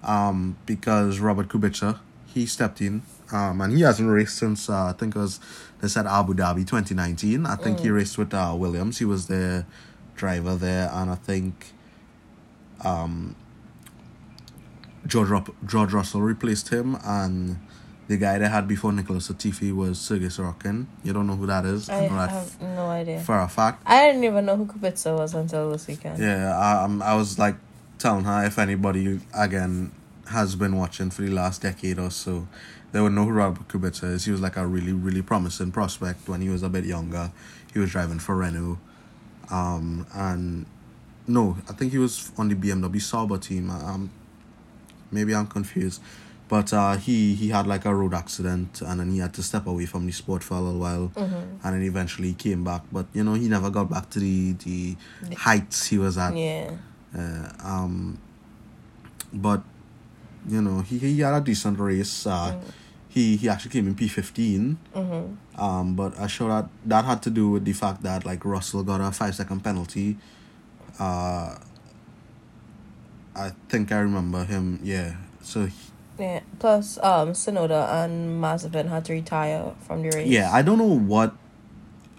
um, 0.04 0.56
because 0.66 1.18
Robert 1.18 1.48
Kubica 1.48 1.98
he 2.34 2.46
stepped 2.46 2.80
in, 2.80 3.02
um, 3.32 3.60
and 3.62 3.72
he 3.76 3.82
hasn't 3.82 4.08
raced 4.10 4.36
since 4.38 4.68
uh, 4.70 4.86
I 4.86 4.92
think 4.92 5.16
it 5.16 5.18
was 5.18 5.40
they 5.80 5.88
said 5.88 6.06
Abu 6.06 6.34
Dhabi 6.34 6.64
twenty 6.66 6.94
nineteen. 6.94 7.46
I 7.46 7.56
think 7.56 7.80
he 7.80 7.90
raced 7.90 8.16
with 8.18 8.32
uh, 8.32 8.54
Williams. 8.56 8.98
He 8.98 9.04
was 9.04 9.26
the 9.26 9.64
driver 10.14 10.54
there, 10.56 10.90
and 10.92 11.10
I 11.10 11.14
think, 11.16 11.72
um, 12.84 13.34
George 15.06 15.28
Rupp- 15.28 15.54
George 15.66 15.92
Russell 15.92 16.22
replaced 16.22 16.68
him, 16.68 16.96
and. 17.04 17.58
The 18.08 18.16
guy 18.16 18.38
they 18.38 18.48
had 18.48 18.66
before 18.66 18.90
Nicholas 18.92 19.28
Latifi 19.28 19.74
was 19.74 20.00
Sergei 20.00 20.26
Sirotkin. 20.26 20.86
You 21.04 21.12
don't 21.12 21.26
know 21.26 21.36
who 21.36 21.46
that 21.46 21.64
is? 21.66 21.88
I 21.90 22.08
know 22.08 22.16
that 22.16 22.30
have 22.30 22.60
no 22.62 22.86
idea. 22.86 23.20
for 23.20 23.38
a 23.38 23.48
fact. 23.48 23.82
I 23.86 24.06
didn't 24.06 24.24
even 24.24 24.46
know 24.46 24.56
who 24.56 24.64
Kubica 24.66 25.16
was 25.16 25.34
until 25.34 25.70
this 25.72 25.86
weekend. 25.86 26.18
Yeah, 26.18 26.56
I, 26.58 26.84
um, 26.84 27.02
I 27.02 27.14
was 27.14 27.38
like 27.38 27.56
telling 27.98 28.24
her 28.24 28.44
if 28.44 28.58
anybody 28.58 29.20
again 29.34 29.92
has 30.28 30.54
been 30.54 30.76
watching 30.76 31.10
for 31.10 31.22
the 31.22 31.30
last 31.30 31.62
decade 31.62 31.98
or 31.98 32.10
so, 32.10 32.48
they 32.92 33.00
would 33.00 33.12
know 33.12 33.24
who 33.26 33.32
Robert 33.32 33.68
Kubica 33.68 34.04
is. 34.14 34.24
He 34.24 34.30
was 34.30 34.40
like 34.40 34.56
a 34.56 34.66
really, 34.66 34.92
really 34.92 35.20
promising 35.22 35.70
prospect 35.70 36.28
when 36.28 36.40
he 36.40 36.48
was 36.48 36.62
a 36.62 36.68
bit 36.70 36.84
younger. 36.86 37.30
He 37.74 37.78
was 37.78 37.90
driving 37.90 38.18
for 38.18 38.36
Renault, 38.36 38.78
um, 39.50 40.06
and 40.14 40.64
no, 41.26 41.58
I 41.68 41.74
think 41.74 41.92
he 41.92 41.98
was 41.98 42.32
on 42.38 42.48
the 42.48 42.54
BMW 42.54 43.00
Sauber 43.02 43.36
team. 43.36 43.68
Um, 43.70 44.10
maybe 45.10 45.34
I'm 45.34 45.46
confused, 45.46 46.00
but 46.48 46.72
uh, 46.72 46.96
he 46.96 47.34
he 47.34 47.48
had 47.50 47.66
like 47.66 47.84
a 47.84 47.94
road 47.94 48.14
accident 48.14 48.80
and 48.80 49.00
then 49.00 49.10
he 49.12 49.18
had 49.18 49.32
to 49.34 49.42
step 49.42 49.66
away 49.66 49.86
from 49.86 50.06
the 50.06 50.12
sport 50.12 50.42
for 50.42 50.54
a 50.54 50.60
little 50.60 50.80
while, 50.80 51.12
and 51.62 51.74
then 51.74 51.82
eventually 51.82 52.28
he 52.28 52.34
came 52.34 52.64
back. 52.64 52.82
But 52.90 53.06
you 53.12 53.22
know 53.24 53.34
he 53.34 53.48
never 53.48 53.70
got 53.70 53.90
back 53.90 54.10
to 54.10 54.18
the 54.20 54.52
the 54.64 54.96
heights 55.36 55.86
he 55.86 55.98
was 55.98 56.16
at. 56.18 56.34
Yeah. 56.36 56.70
Uh, 57.16 57.48
um, 57.62 58.18
but 59.32 59.62
you 60.48 60.60
know 60.62 60.80
he, 60.80 60.98
he 60.98 61.20
had 61.20 61.34
a 61.34 61.40
decent 61.40 61.78
race. 61.78 62.26
Uh, 62.26 62.56
He 63.10 63.36
he 63.40 63.48
actually 63.48 63.72
came 63.72 63.88
in 63.88 63.94
P 63.96 64.06
15 64.06 64.76
Um, 65.56 65.96
but 65.96 66.12
I 66.20 66.26
sure 66.28 66.48
that 66.52 66.68
that 66.84 67.04
had 67.04 67.20
to 67.22 67.30
do 67.30 67.50
with 67.50 67.64
the 67.64 67.72
fact 67.72 68.02
that 68.04 68.24
like 68.26 68.44
Russell 68.44 68.82
got 68.84 69.00
a 69.00 69.10
five 69.12 69.34
second 69.34 69.60
penalty. 69.64 70.16
Uh, 71.00 71.56
I 73.34 73.52
think 73.68 73.92
I 73.92 73.98
remember 74.00 74.44
him. 74.44 74.78
Yeah. 74.82 75.14
So 75.42 75.66
he- 75.66 75.74
Yeah. 76.18 76.40
Plus, 76.58 76.98
um, 77.02 77.32
Tsunoda 77.32 78.04
and 78.04 78.42
Mazepin 78.42 78.88
had 78.88 79.04
to 79.06 79.12
retire 79.12 79.72
from 79.86 80.02
the 80.02 80.10
race. 80.10 80.28
yeah, 80.28 80.50
I 80.52 80.62
don't 80.62 80.78
know 80.78 80.98
what 80.98 81.34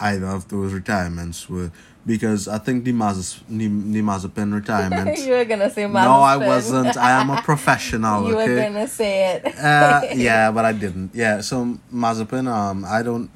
either 0.00 0.26
of 0.26 0.48
those 0.48 0.72
retirements 0.72 1.48
were 1.48 1.70
because 2.06 2.48
I 2.48 2.58
think 2.58 2.84
the 2.84 2.92
Mazes 2.92 3.40
the, 3.48 3.68
the 3.68 4.00
Mazepin 4.00 4.52
retirement. 4.54 5.18
you 5.26 5.32
were 5.32 5.44
gonna 5.44 5.70
say 5.70 5.82
Mazepin. 5.82 6.04
no, 6.04 6.20
I 6.20 6.36
wasn't. 6.36 6.96
I 6.96 7.20
am 7.20 7.30
a 7.30 7.42
professional. 7.50 8.28
you 8.28 8.38
okay. 8.38 8.54
were 8.54 8.62
gonna 8.62 8.88
say 8.88 9.34
it. 9.34 9.58
uh, 9.58 10.00
yeah, 10.14 10.50
but 10.50 10.64
I 10.64 10.72
didn't. 10.72 11.10
Yeah, 11.14 11.40
so 11.42 11.78
Mazepin, 11.92 12.48
um, 12.48 12.84
I 12.84 13.02
don't 13.02 13.30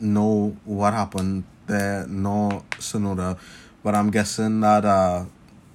know 0.00 0.56
what 0.64 0.94
happened 0.94 1.44
there, 1.66 2.06
nor 2.08 2.62
Tsunoda, 2.72 3.38
but 3.82 3.94
I'm 3.94 4.10
guessing 4.10 4.60
that 4.60 4.84
uh, 4.84 5.24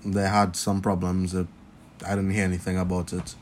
they 0.05 0.27
had 0.27 0.55
some 0.55 0.81
problems. 0.81 1.33
I 1.35 1.45
didn't 2.09 2.31
hear 2.31 2.43
anything 2.43 2.77
about 2.77 3.13
it. 3.13 3.35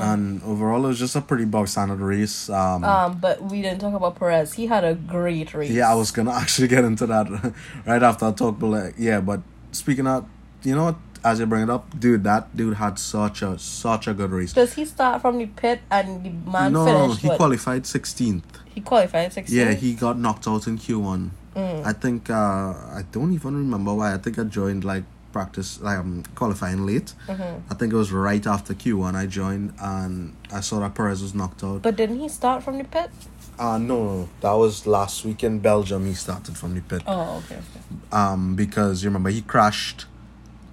And 0.00 0.42
overall, 0.42 0.84
it 0.84 0.88
was 0.88 0.98
just 0.98 1.16
a 1.16 1.20
pretty 1.20 1.44
bog 1.44 1.68
standard 1.68 2.00
race. 2.00 2.48
Um, 2.50 2.84
Um, 2.84 3.18
but 3.18 3.42
we 3.42 3.62
didn't 3.62 3.80
talk 3.80 3.94
about 3.94 4.18
Perez. 4.18 4.54
He 4.54 4.66
had 4.66 4.84
a 4.84 4.94
great 4.94 5.54
race. 5.54 5.70
yeah, 5.70 5.90
I 5.90 5.94
was 5.94 6.10
gonna 6.10 6.32
actually 6.42 6.68
get 6.68 6.84
into 6.84 7.06
that 7.06 7.26
right 7.86 8.02
after 8.02 8.26
I 8.26 8.32
talk, 8.32 8.58
but 8.58 8.66
like, 8.68 8.94
yeah, 8.98 9.20
but 9.20 9.40
speaking 9.72 10.06
of, 10.06 10.26
you 10.62 10.74
know 10.74 10.84
what? 10.84 10.96
As 11.24 11.40
you 11.40 11.46
bring 11.46 11.64
it 11.64 11.70
up, 11.70 11.98
dude, 11.98 12.22
that 12.24 12.56
dude 12.56 12.74
had 12.74 12.96
such 12.98 13.42
a 13.42 13.58
such 13.58 14.06
a 14.06 14.14
good 14.14 14.30
race. 14.30 14.52
Does 14.52 14.74
he 14.74 14.84
start 14.84 15.20
from 15.20 15.38
the 15.38 15.46
pit 15.46 15.80
and 15.90 16.22
the 16.24 16.30
man 16.50 16.72
no, 16.72 16.84
finished? 16.86 17.20
he 17.22 17.28
what? 17.28 17.36
qualified 17.38 17.86
sixteenth. 17.86 18.44
He 18.72 18.80
qualified 18.80 19.32
sixteenth. 19.32 19.58
Yeah, 19.58 19.74
he 19.74 19.94
got 19.94 20.16
knocked 20.16 20.46
out 20.46 20.68
in 20.68 20.78
Q 20.78 21.00
one. 21.00 21.32
Mm. 21.56 21.84
I 21.84 21.92
think 21.92 22.30
uh, 22.30 22.34
I 22.98 23.02
don't 23.10 23.32
even 23.34 23.56
remember 23.56 23.94
why. 23.94 24.14
I 24.14 24.18
think 24.18 24.38
I 24.38 24.44
joined 24.44 24.84
like 24.84 25.02
practice, 25.38 25.80
like 25.80 25.98
um, 25.98 26.24
qualifying 26.34 26.84
late. 26.90 27.10
Mhm. 27.28 27.62
I 27.70 27.74
think 27.78 27.92
it 27.92 27.96
was 28.04 28.10
right 28.28 28.44
after 28.54 28.74
Q 28.82 28.98
one. 29.06 29.14
I 29.22 29.26
joined 29.40 29.68
and 29.80 30.34
I 30.58 30.60
saw 30.68 30.76
that 30.82 30.92
Perez 30.98 31.22
was 31.26 31.32
knocked 31.40 31.62
out. 31.62 31.80
But 31.82 31.94
didn't 32.00 32.18
he 32.24 32.28
start 32.40 32.58
from 32.64 32.74
the 32.78 32.84
pit? 32.96 33.10
Uh 33.58 33.78
no, 33.90 33.96
no, 34.10 34.28
that 34.42 34.52
was 34.64 34.74
last 34.96 35.16
week 35.28 35.40
in 35.48 35.54
Belgium. 35.70 36.00
He 36.06 36.14
started 36.14 36.54
from 36.60 36.70
the 36.74 36.80
pit. 36.90 37.02
Oh, 37.06 37.40
okay. 37.40 37.58
okay. 37.62 37.82
Um, 38.20 38.42
because 38.62 38.94
you 39.02 39.08
remember 39.10 39.30
he 39.30 39.42
crashed 39.54 40.00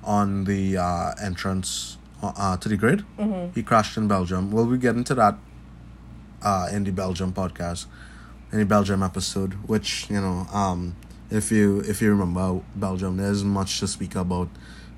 on 0.03 0.27
the 0.51 0.61
uh 0.87 1.11
entrance 1.29 1.97
uh, 2.23 2.33
uh 2.43 2.57
to 2.61 2.67
the 2.73 2.77
grid. 2.83 2.99
Mhm. 3.19 3.53
He 3.57 3.61
crashed 3.69 3.95
in 4.01 4.07
Belgium. 4.15 4.43
We'll 4.53 4.71
be 4.75 4.79
getting 4.87 5.03
to 5.11 5.15
that 5.21 5.35
uh, 6.49 6.67
in 6.75 6.83
the 6.83 6.91
Belgium 7.03 7.31
podcast, 7.41 7.85
in 8.51 8.57
the 8.63 8.65
Belgium 8.75 9.01
episode. 9.09 9.53
Which 9.73 9.89
you 10.09 10.21
know, 10.25 10.37
um, 10.61 10.95
if 11.29 11.51
you 11.51 11.79
if 11.81 12.01
you 12.01 12.09
remember 12.11 12.61
Belgium, 12.75 13.17
there's 13.17 13.43
much 13.43 13.79
to 13.79 13.87
speak 13.87 14.15
about 14.15 14.49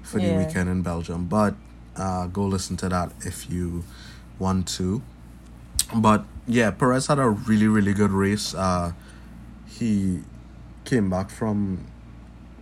for 0.02 0.20
the 0.20 0.28
Yeah. 0.28 0.38
weekend 0.38 0.70
in 0.70 0.82
Belgium. 0.82 1.26
But 1.28 1.56
uh, 1.96 2.28
go 2.28 2.46
listen 2.46 2.78
to 2.78 2.90
that 2.90 3.12
if 3.26 3.50
you 3.50 3.84
want 4.40 4.68
to. 4.78 5.02
But 5.96 6.26
yeah, 6.48 6.72
Perez 6.72 7.08
had 7.08 7.20
a 7.20 7.30
really 7.30 7.68
really 7.68 7.94
good 7.94 8.12
race. 8.12 8.54
Uh, 8.54 8.94
he 9.66 10.22
came 10.86 11.10
back 11.10 11.30
from 11.30 11.86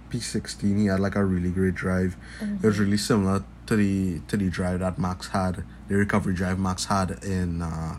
P16. 0.09 0.77
He 0.77 0.85
had 0.85 0.99
like 0.99 1.15
a 1.15 1.23
really 1.25 1.49
great 1.51 1.75
drive. 1.75 2.15
It 2.41 2.65
was 2.65 2.79
really 2.79 2.97
similar 2.97 3.43
to 3.67 3.75
the 3.75 4.19
to 4.27 4.37
the 4.37 4.49
drive 4.49 4.79
that 4.79 4.99
Max 4.99 5.27
had, 5.29 5.63
the 5.87 5.95
recovery 5.95 6.33
drive 6.35 6.59
Max 6.59 6.85
had 6.85 7.23
in 7.23 7.61
uh, 7.61 7.97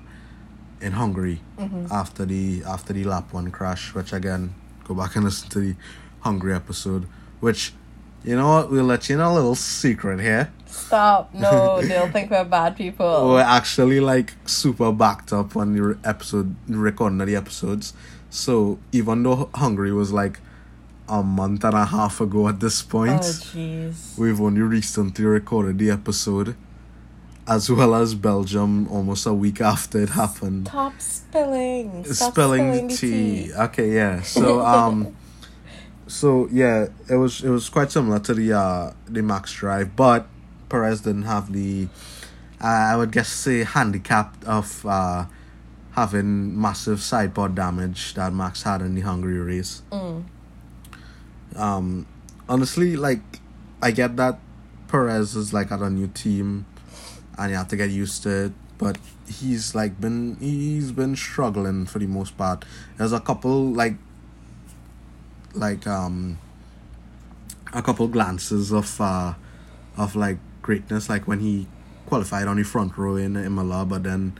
in 0.80 0.92
Hungary 0.92 1.40
Mhm. 1.58 1.90
after 1.90 2.24
the 2.24 2.62
after 2.64 2.92
the 2.92 3.04
lap 3.04 3.32
one 3.32 3.50
crash. 3.50 3.94
Which 3.94 4.12
again, 4.12 4.54
go 4.86 4.94
back 4.94 5.16
and 5.16 5.24
listen 5.24 5.48
to 5.50 5.58
the 5.60 5.74
Hungary 6.20 6.54
episode. 6.54 7.06
Which, 7.40 7.72
you 8.24 8.36
know 8.36 8.48
what, 8.48 8.70
we'll 8.70 8.84
let 8.84 9.08
you 9.08 9.16
know 9.16 9.32
a 9.32 9.34
little 9.34 9.54
secret 9.54 10.20
here. 10.20 10.52
Stop. 10.66 11.34
No, 11.34 11.80
they'll 11.82 12.10
think 12.10 12.30
we're 12.30 12.44
bad 12.44 12.76
people. 12.76 13.28
We're 13.30 13.40
actually 13.40 14.00
like 14.00 14.34
super 14.46 14.92
backed 14.92 15.32
up 15.32 15.56
on 15.56 15.74
the 15.74 15.98
episode 16.04 16.54
recording 16.68 17.20
of 17.20 17.26
the 17.26 17.36
episodes. 17.36 17.94
So 18.30 18.78
even 18.92 19.22
though 19.22 19.50
Hungary 19.54 19.92
was 19.92 20.12
like 20.12 20.40
a 21.08 21.22
month 21.22 21.62
and 21.64 21.74
a 21.74 21.84
half 21.86 22.20
ago 22.20 22.48
at 22.48 22.58
this 22.60 22.82
Oh, 22.82 22.90
point. 22.90 23.20
jeez. 23.22 24.18
We've 24.18 24.40
only 24.40 24.60
recently 24.62 25.24
recorded 25.24 25.78
the 25.78 25.90
episode, 25.90 26.56
as 27.48 27.70
well 27.70 27.94
as 27.94 28.14
Belgium 28.14 28.88
almost 28.88 29.26
a 29.26 29.32
week 29.32 29.60
after 29.60 30.00
it 30.02 30.10
happened. 30.10 30.68
Stop 30.68 31.00
spilling. 31.00 32.04
Stop 32.04 32.32
Spelling 32.32 32.88
the 32.88 32.96
tea. 32.96 33.52
Okay, 33.54 33.94
yeah. 33.94 34.22
So 34.22 34.60
um, 34.66 35.16
so 36.06 36.48
yeah, 36.50 36.86
it 37.08 37.16
was 37.16 37.42
it 37.42 37.50
was 37.50 37.68
quite 37.68 37.90
similar 37.90 38.18
to 38.20 38.34
the 38.34 38.52
uh 38.52 38.92
the 39.06 39.22
Max 39.22 39.52
Drive, 39.52 39.94
but 39.96 40.26
Perez 40.68 41.02
didn't 41.02 41.22
have 41.22 41.52
the, 41.52 41.88
uh, 42.60 42.66
I 42.66 42.96
would 42.96 43.12
guess 43.12 43.28
say 43.28 43.64
handicap 43.64 44.34
of 44.46 44.84
uh 44.86 45.26
having 45.92 46.60
massive 46.60 46.98
sidepod 46.98 47.54
damage 47.54 48.14
that 48.14 48.32
Max 48.32 48.62
had 48.62 48.82
in 48.82 48.94
the 48.94 49.00
Hungary 49.00 49.38
race. 49.38 49.82
Mm. 49.90 50.24
Um, 51.56 52.06
honestly, 52.48 52.96
like 52.96 53.40
I 53.80 53.90
get 53.90 54.16
that 54.16 54.38
Perez 54.88 55.34
is 55.34 55.52
like 55.52 55.72
at 55.72 55.80
a 55.80 55.88
new 55.88 56.08
team, 56.08 56.66
and 57.38 57.50
you 57.50 57.56
have 57.56 57.68
to 57.68 57.76
get 57.76 57.90
used 57.90 58.22
to 58.24 58.46
it. 58.46 58.52
But 58.78 58.98
he's 59.28 59.74
like 59.74 60.00
been 60.00 60.36
he's 60.38 60.92
been 60.92 61.16
struggling 61.16 61.86
for 61.86 61.98
the 61.98 62.06
most 62.06 62.36
part. 62.36 62.64
There's 62.96 63.12
a 63.12 63.20
couple 63.20 63.72
like 63.72 63.94
like 65.54 65.86
um 65.86 66.38
a 67.72 67.82
couple 67.82 68.06
glances 68.08 68.72
of 68.72 69.00
uh 69.00 69.34
of 69.96 70.14
like 70.14 70.38
greatness, 70.62 71.08
like 71.08 71.26
when 71.26 71.40
he 71.40 71.66
qualified 72.06 72.46
on 72.48 72.56
the 72.56 72.64
front 72.64 72.96
row 72.96 73.16
in 73.16 73.36
Imola, 73.36 73.84
but 73.84 74.02
then 74.02 74.38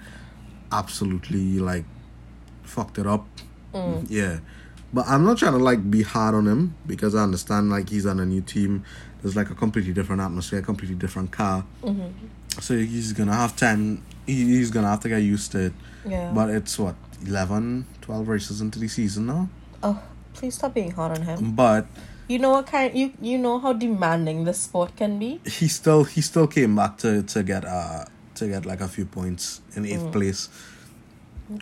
absolutely 0.72 1.58
like 1.58 1.84
fucked 2.62 2.98
it 2.98 3.06
up. 3.06 3.26
Mm. 3.72 4.06
Yeah. 4.08 4.38
But 4.92 5.06
I'm 5.08 5.24
not 5.24 5.38
trying 5.38 5.52
to 5.52 5.58
like 5.58 5.90
be 5.90 6.02
hard 6.02 6.34
on 6.34 6.46
him 6.46 6.74
because 6.86 7.14
I 7.14 7.22
understand 7.22 7.70
like 7.70 7.88
he's 7.90 8.06
on 8.06 8.20
a 8.20 8.26
new 8.26 8.40
team. 8.40 8.84
There's 9.23 9.37
like 9.37 9.50
a 9.50 9.54
completely 9.54 9.92
different 9.92 10.23
atmosphere, 10.23 10.62
completely 10.62 10.96
different 10.96 11.30
car. 11.32 11.64
Mhm. 11.82 12.11
So 12.61 12.76
he's 12.76 13.12
gonna 13.12 13.35
have 13.35 13.56
time. 13.56 14.02
He, 14.26 14.44
he's 14.56 14.70
gonna 14.70 14.88
have 14.88 15.00
to 15.00 15.08
get 15.08 15.18
used 15.23 15.52
to 15.52 15.66
it. 15.66 15.73
Yeah. 16.06 16.32
But 16.35 16.50
it's 16.50 16.78
what 16.78 16.94
11, 17.26 17.87
12 18.02 18.28
races 18.28 18.61
into 18.61 18.78
the 18.78 18.88
season 18.88 19.26
now. 19.26 19.49
oh, 19.82 20.00
please 20.35 20.54
stop 20.54 20.75
being 20.75 20.90
hard 20.92 21.16
on 21.18 21.23
him. 21.23 21.52
But 21.54 21.87
You 22.28 22.38
know 22.40 22.50
what 22.50 22.66
kind 22.66 22.92
you 22.96 23.12
you 23.20 23.38
know 23.38 23.58
how 23.61 23.73
demanding 23.73 24.44
the 24.44 24.52
sport 24.54 24.96
can 24.96 25.18
be. 25.18 25.40
he 25.46 25.68
still 25.68 26.04
he 26.04 26.20
still 26.20 26.46
came 26.46 26.75
back 26.76 26.99
to 26.99 27.23
to 27.23 27.42
get 27.42 27.64
uh 27.64 28.04
to 28.35 28.49
get 28.49 28.66
like 28.66 28.80
a 28.80 28.88
few 28.88 29.06
points 29.06 29.61
in 29.76 29.87
eighth 29.87 30.11
place. 30.12 30.49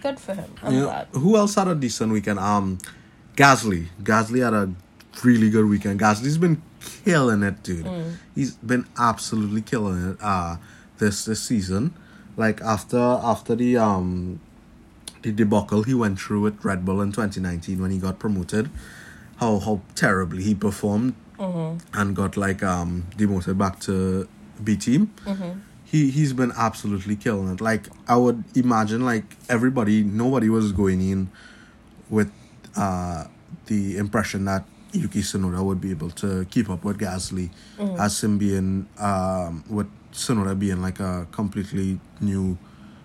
Good 0.01 0.19
for 0.19 0.35
him. 0.35 0.51
I'm 0.63 0.73
You 0.73 0.81
know, 0.81 1.07
who 1.13 1.37
else 1.37 1.55
had 1.55 1.69
a 1.69 1.75
decent 1.75 2.11
weekend? 2.13 2.39
Um, 2.39 2.79
Gasly. 3.37 3.89
Gasly 4.03 4.43
had 4.43 4.55
a 4.55 4.73
really 5.23 5.51
good 5.51 5.67
weekend. 5.67 6.01
Gasly's 6.01 6.39
been 6.39 6.63
killing 7.05 7.43
it, 7.43 7.63
dude. 7.63 7.85
Mm. 7.87 8.15
He's 8.35 8.53
been 8.55 8.87
absolutely 8.99 9.63
killing 9.63 10.11
it. 10.11 10.17
Uh 10.21 10.57
this 10.99 11.25
this 11.25 11.43
season, 11.43 11.95
like 12.37 12.61
after 12.63 12.99
after 12.99 13.55
the 13.55 13.77
um 13.77 14.41
the 15.23 15.33
debacle 15.33 15.83
he 15.85 15.95
went 15.95 16.21
through 16.21 16.41
with 16.43 16.65
Red 16.65 16.85
Bull 16.85 17.01
in 17.01 17.11
2019 17.13 17.81
when 17.81 17.91
he 17.91 17.99
got 17.99 18.19
promoted, 18.19 18.71
how 19.39 19.59
how 19.59 19.81
terribly 19.95 20.43
he 20.43 20.55
performed 20.55 21.15
Mhm. 21.39 21.81
and 21.93 22.15
got 22.15 22.37
like 22.37 22.63
um 22.63 23.05
demoted 23.17 23.59
back 23.59 23.81
to 23.81 24.29
B 24.63 24.77
team 24.77 25.11
Mhm. 25.27 25.61
he 25.85 26.11
he's 26.11 26.33
been 26.33 26.53
absolutely 26.57 27.17
killing 27.17 27.49
it. 27.53 27.61
Like 27.61 27.89
I 28.07 28.17
would 28.17 28.45
imagine, 28.55 29.05
like 29.05 29.37
everybody, 29.49 30.05
nobody 30.05 30.49
was 30.49 30.71
going 30.73 31.01
in 31.01 31.29
with 32.09 32.31
uh 32.77 33.25
the 33.67 33.97
impression 33.97 34.45
that 34.45 34.65
Yuki 34.95 35.21
Tsunoda 35.21 35.63
would 35.63 35.81
be 35.81 35.91
able 35.91 36.11
to 36.11 36.45
keep 36.47 36.71
up 36.71 36.85
with 36.85 36.99
Gasly, 36.99 37.51
as 37.99 38.23
him 38.23 38.39
being 38.39 38.87
um 38.99 39.65
with 39.69 39.89
Tsunoda 40.13 40.59
being 40.59 40.81
like 40.81 41.01
a 41.01 41.27
completely 41.33 41.99
new 42.21 42.57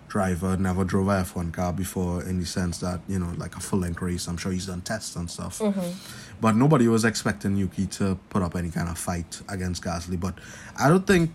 driver, 0.08 0.56
never 0.56 0.84
drove 0.84 1.08
a 1.08 1.18
F 1.20 1.36
one 1.36 1.52
car 1.52 1.72
before 1.72 2.22
in 2.24 2.38
the 2.40 2.46
sense 2.46 2.78
that 2.78 3.00
you 3.08 3.18
know 3.18 3.32
like 3.36 3.56
a 3.56 3.60
full 3.60 3.80
length 3.80 4.00
race. 4.02 4.26
I'm 4.28 4.36
sure 4.36 4.52
he's 4.52 4.66
done 4.66 4.80
tests 4.82 5.16
and 5.16 5.30
stuff. 5.30 5.58
Mhm. 5.58 5.94
But 6.40 6.56
nobody 6.56 6.88
was 6.88 7.04
expecting 7.04 7.56
Yuki 7.56 7.86
to 7.98 8.16
put 8.30 8.42
up 8.42 8.56
any 8.56 8.70
kind 8.70 8.88
of 8.88 8.96
fight 8.98 9.40
against 9.48 9.82
Gasly. 9.82 10.18
But 10.18 10.34
I 10.78 10.88
don't 10.88 11.06
think 11.06 11.30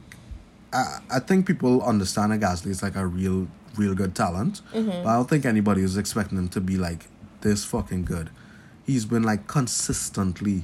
I, 0.74 1.00
I 1.12 1.20
think 1.20 1.46
people 1.46 1.82
understand 1.84 2.32
that 2.32 2.40
Gasly 2.40 2.68
is 2.68 2.82
like 2.82 2.96
a 2.96 3.06
real 3.06 3.48
real 3.78 3.94
good 3.94 4.16
talent. 4.16 4.62
Mm-hmm. 4.74 5.04
But 5.04 5.08
I 5.08 5.14
don't 5.16 5.30
think 5.30 5.46
anybody 5.46 5.82
was 5.82 5.98
expecting 5.98 6.38
him 6.38 6.48
to 6.50 6.62
be 6.62 6.78
like 6.78 7.08
this 7.42 7.66
fucking 7.66 8.06
good. 8.06 8.30
He's 8.86 9.06
been 9.06 9.24
like 9.24 9.48
consistently 9.48 10.64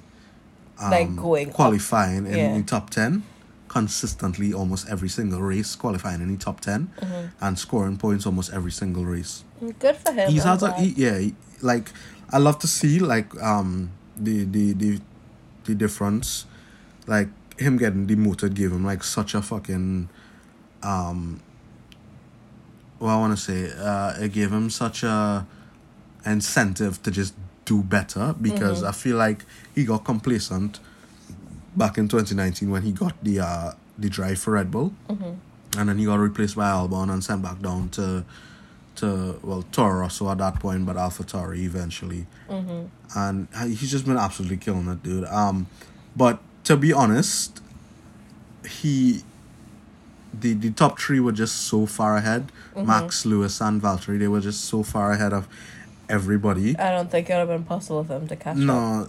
um, 0.80 0.92
Like, 0.92 1.16
going 1.16 1.50
up. 1.50 1.54
qualifying 1.56 2.26
in 2.28 2.38
Yeah. 2.38 2.58
the 2.58 2.64
top 2.64 2.90
ten. 2.90 3.24
Consistently 3.68 4.54
almost 4.54 4.88
every 4.90 5.08
single 5.10 5.42
race, 5.42 5.76
qualifying 5.76 6.22
in 6.22 6.28
the 6.28 6.38
top 6.38 6.60
10 6.60 6.90
Mm-hmm. 7.00 7.28
and 7.46 7.58
scoring 7.58 7.98
points 7.98 8.26
almost 8.26 8.52
every 8.52 8.72
single 8.72 9.06
race 9.06 9.44
Good 9.80 9.96
for 9.96 10.12
him. 10.12 10.30
he's 10.30 10.44
had 10.44 10.62
a, 10.62 10.74
he, 10.74 10.88
yeah 10.98 11.18
he- 11.20 11.36
like 11.62 11.90
i 12.34 12.38
love 12.38 12.60
to 12.60 12.68
see 12.68 13.00
like 13.00 13.30
um 13.42 13.92
the 14.18 14.44
the 14.44 14.74
the 14.74 15.00
the 15.64 15.74
difference 15.76 16.46
like 17.08 17.30
him 17.58 17.78
getting 17.78 18.06
demoted 18.08 18.56
gave 18.56 18.72
him 18.74 18.84
like 18.84 19.04
such 19.06 19.34
a 19.36 19.42
fucking 19.42 20.10
um 20.84 21.40
what 23.00 23.12
i 23.12 23.16
want 23.18 23.32
to 23.38 23.42
say 23.42 23.72
uh 23.80 24.14
it 24.20 24.34
gave 24.34 24.52
him 24.52 24.70
such 24.70 25.04
a 25.04 25.46
incentive 26.26 27.02
to 27.04 27.10
just 27.12 27.34
do 27.66 27.82
better 27.84 28.34
because 28.42 28.84
I 28.84 28.92
feel 28.92 29.18
like 29.18 29.46
he 29.76 29.86
got 29.86 30.04
complacent 30.04 30.80
back 31.76 31.98
in 31.98 32.08
2019 32.08 32.70
when 32.70 32.82
he 32.82 32.92
got 32.92 33.14
the 33.24 33.40
uh, 33.40 33.72
the 33.98 34.10
drive 34.10 34.40
for 34.40 34.52
Red 34.54 34.72
Bull, 34.72 34.94
and 35.78 35.88
then 35.90 35.98
he 35.98 36.06
got 36.06 36.16
replaced 36.20 36.56
by 36.56 36.70
Albon 36.72 37.12
and 37.12 37.24
sent 37.24 37.42
back 37.42 37.62
down 37.62 37.90
to 37.90 38.26
to 38.96 39.40
well 39.44 39.64
Toro 39.72 40.00
Rosso 40.02 40.30
at 40.32 40.38
that 40.40 40.60
point, 40.60 40.86
but 40.86 40.96
AlphaTauri 40.98 41.60
eventually, 41.60 42.26
and 43.16 43.48
uh, 43.56 43.66
he's 43.66 43.92
just 43.92 44.06
been 44.06 44.18
absolutely 44.18 44.58
killing 44.58 44.88
it, 44.90 45.02
dude. 45.04 45.26
Um, 45.26 45.68
but 46.16 46.40
to 46.66 46.76
be 46.76 46.92
honest, 46.92 47.62
he 48.68 49.22
the 50.34 50.54
the 50.54 50.72
top 50.72 51.00
three 51.00 51.20
were 51.20 51.32
just 51.32 51.56
so 51.56 51.86
far 51.86 52.18
ahead. 52.18 52.52
Max, 52.76 53.26
Lewis, 53.26 53.62
and 53.62 53.82
Valtteri. 53.82 54.18
They 54.20 54.28
were 54.30 54.40
just 54.42 54.66
so 54.66 54.82
far 54.84 55.12
ahead 55.12 55.34
of 55.34 55.48
everybody. 56.12 56.78
I 56.78 56.92
don't 56.92 57.10
think 57.10 57.30
it 57.30 57.34
would 57.34 57.40
have 57.40 57.48
been 57.48 57.64
possible 57.64 58.04
for 58.04 58.14
them 58.20 58.28
to 58.28 58.36
catch 58.36 58.58
up. 58.58 58.62
No, 58.64 59.08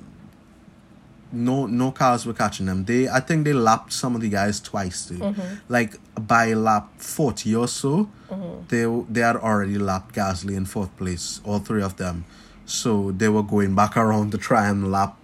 no, 1.32 1.66
no 1.66 1.90
cars 1.92 2.26
were 2.26 2.35
catching 2.35 2.66
them. 2.66 2.85
They, 2.85 3.09
I 3.09 3.21
think 3.21 3.44
they 3.44 3.52
lapped 3.54 3.92
some 3.92 4.14
of 4.14 4.21
the 4.21 4.28
guys 4.28 4.61
twice 4.61 5.06
too. 5.09 5.14
Mm-hmm. 5.18 5.54
Like 5.68 5.97
by 6.14 6.52
lap 6.54 6.90
forty 6.99 7.54
or 7.54 7.68
so, 7.68 8.09
Mm-hmm. 8.30 8.66
they 8.68 9.12
they 9.12 9.21
had 9.21 9.37
already 9.37 9.76
lapped 9.78 10.14
Gasly 10.14 10.56
in 10.56 10.64
fourth 10.64 10.97
place, 10.97 11.40
all 11.44 11.59
three 11.59 11.82
of 11.82 11.97
them. 11.99 12.25
So 12.64 13.12
they 13.12 13.28
were 13.28 13.42
going 13.42 13.75
back 13.75 13.97
around 13.97 14.30
to 14.32 14.38
try 14.38 14.68
and 14.68 14.90
lap 14.90 15.16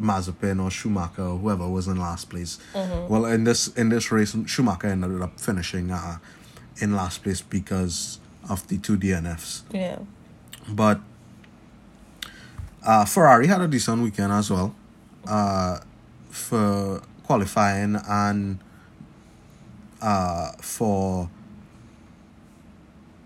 Mazepin 0.00 0.62
or 0.62 0.70
Schumacher 0.70 1.22
or 1.22 1.38
whoever 1.38 1.68
was 1.68 1.88
in 1.88 1.96
last 1.98 2.30
place. 2.30 2.58
Mm-hmm. 2.74 3.08
Well, 3.12 3.24
in 3.26 3.42
this 3.44 3.68
in 3.68 3.88
this 3.88 4.12
race, 4.12 4.36
Schumacher 4.46 4.86
ended 4.88 5.20
up 5.22 5.40
finishing 5.40 5.90
uh, 5.90 6.18
in 6.78 6.94
last 6.94 7.22
place 7.24 7.42
because 7.42 8.20
of 8.48 8.66
the 8.68 8.78
two 8.78 8.96
DNFs. 8.96 9.62
Yeah. 9.72 9.98
But 10.68 11.00
uh, 12.84 13.04
Ferrari 13.04 13.46
had 13.46 13.60
a 13.60 13.68
decent 13.68 14.02
weekend 14.02 14.32
as 14.32 14.50
well 14.50 14.74
uh, 15.26 15.78
for 16.30 17.02
qualifying 17.24 17.96
and 18.08 18.58
uh, 20.00 20.52
for 20.60 21.28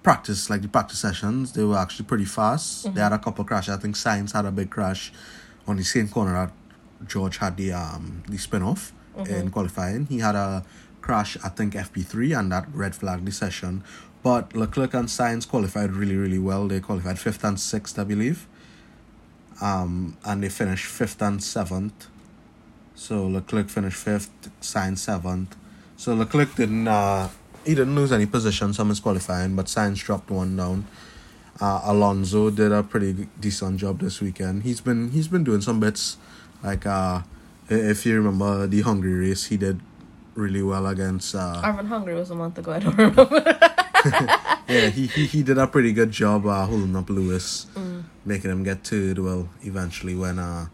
practice, 0.03 0.51
like 0.51 0.63
the 0.63 0.69
practice 0.69 0.99
sessions. 0.99 1.53
They 1.53 1.65
were 1.65 1.77
actually 1.79 2.05
pretty 2.07 2.27
fast. 2.27 2.93
They 2.95 3.01
had 3.01 3.13
a 3.13 3.19
couple 3.19 3.45
crashes. 3.45 3.75
I 3.75 3.79
think 3.79 3.97
Sainz 3.97 4.33
had 4.33 4.45
a 4.45 4.53
big 4.53 4.71
crash 4.71 5.13
on 5.67 5.77
the 5.77 5.85
same 5.85 6.09
corner 6.09 6.33
that 6.33 6.53
George 7.09 7.39
had 7.39 7.57
the 7.57 7.73
um 7.73 8.23
the 8.29 8.39
spin 8.39 8.63
off 8.63 8.93
in 9.31 9.51
qualifying. 9.51 10.07
He 10.07 10.19
had 10.19 10.35
a 10.35 10.65
crash, 11.01 11.37
I 11.43 11.49
think 11.49 11.75
FP3, 11.75 12.39
and 12.39 12.53
that 12.53 12.67
red 12.73 12.95
flag 12.95 13.25
the 13.25 13.33
session. 13.33 13.83
But 14.23 14.55
Leclerc 14.55 14.93
and 14.95 15.09
Sainz 15.09 15.49
qualified 15.49 15.93
really, 15.93 16.17
really 16.17 16.39
well. 16.39 16.69
They 16.69 16.81
qualified 16.81 17.19
fifth 17.19 17.43
and 17.45 17.59
sixth, 17.59 17.99
I 17.99 18.05
believe. 18.05 18.47
Um, 19.61 20.17
and 20.25 20.43
they 20.43 20.49
finished 20.49 20.87
fifth 20.87 21.23
and 21.23 21.43
seventh. 21.43 22.09
So 22.95 23.27
Leclerc 23.27 23.69
finished 23.69 23.97
fifth, 23.97 24.31
Sainz 24.61 24.99
seventh. 24.99 25.57
So 25.97 26.15
Leclerc 26.15 26.55
didn't 26.57 26.89
uh 26.89 27.29
he 27.65 27.75
didn't 27.75 27.95
lose 27.95 28.13
any 28.13 28.27
positions 28.27 28.77
from 28.77 28.91
his 28.91 29.01
qualifying, 29.01 29.57
but 29.57 29.67
Sainz 29.67 29.97
dropped 30.05 30.31
one 30.31 30.57
down. 30.57 30.87
Uh, 31.61 31.81
Alonso 31.85 32.51
did 32.51 32.71
a 32.71 32.83
pretty 32.83 33.29
decent 33.41 33.79
job 33.79 33.99
this 34.01 34.21
weekend. 34.21 34.63
He's 34.63 34.81
been 34.81 35.11
he's 35.11 35.29
been 35.29 35.43
doing 35.45 35.63
some 35.63 35.81
bits, 35.81 36.19
like 36.63 36.85
uh, 36.87 37.23
if 37.69 38.05
you 38.05 38.17
remember 38.17 38.67
the 38.67 38.83
Hungary 38.83 39.29
race, 39.29 39.47
he 39.47 39.57
did 39.57 39.81
really 40.35 40.63
well 40.63 40.87
against. 40.87 41.35
Uh, 41.35 41.63
Arvin 41.65 41.89
Hungary 41.89 42.15
was 42.15 42.31
a 42.31 42.35
month 42.35 42.59
ago. 42.59 42.73
I 42.73 42.79
don't 42.81 42.97
remember. 42.99 43.67
yeah, 44.69 44.89
he, 44.89 45.07
he 45.07 45.27
he 45.27 45.43
did 45.43 45.59
a 45.59 45.67
pretty 45.67 45.93
good 45.93 46.11
job 46.11 46.47
uh, 46.47 46.67
holding 46.67 46.95
up 46.97 47.09
Lewis, 47.11 47.67
making 48.25 48.51
him 48.51 48.63
get 48.63 48.85
to 48.85 49.15
the 49.15 49.23
well 49.23 49.49
eventually 49.63 50.15
when 50.15 50.39
uh, 50.39 50.67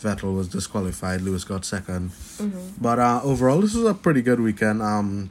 Vettel 0.00 0.34
was 0.34 0.48
disqualified. 0.48 1.20
Lewis 1.22 1.44
got 1.44 1.62
2nd 1.62 2.10
But 2.80 2.98
uh, 2.98 3.20
overall, 3.24 3.60
this 3.60 3.74
was 3.74 3.84
a 3.84 3.94
pretty 3.94 4.22
good 4.22 4.40
weekend. 4.40 4.82
Um, 4.82 5.30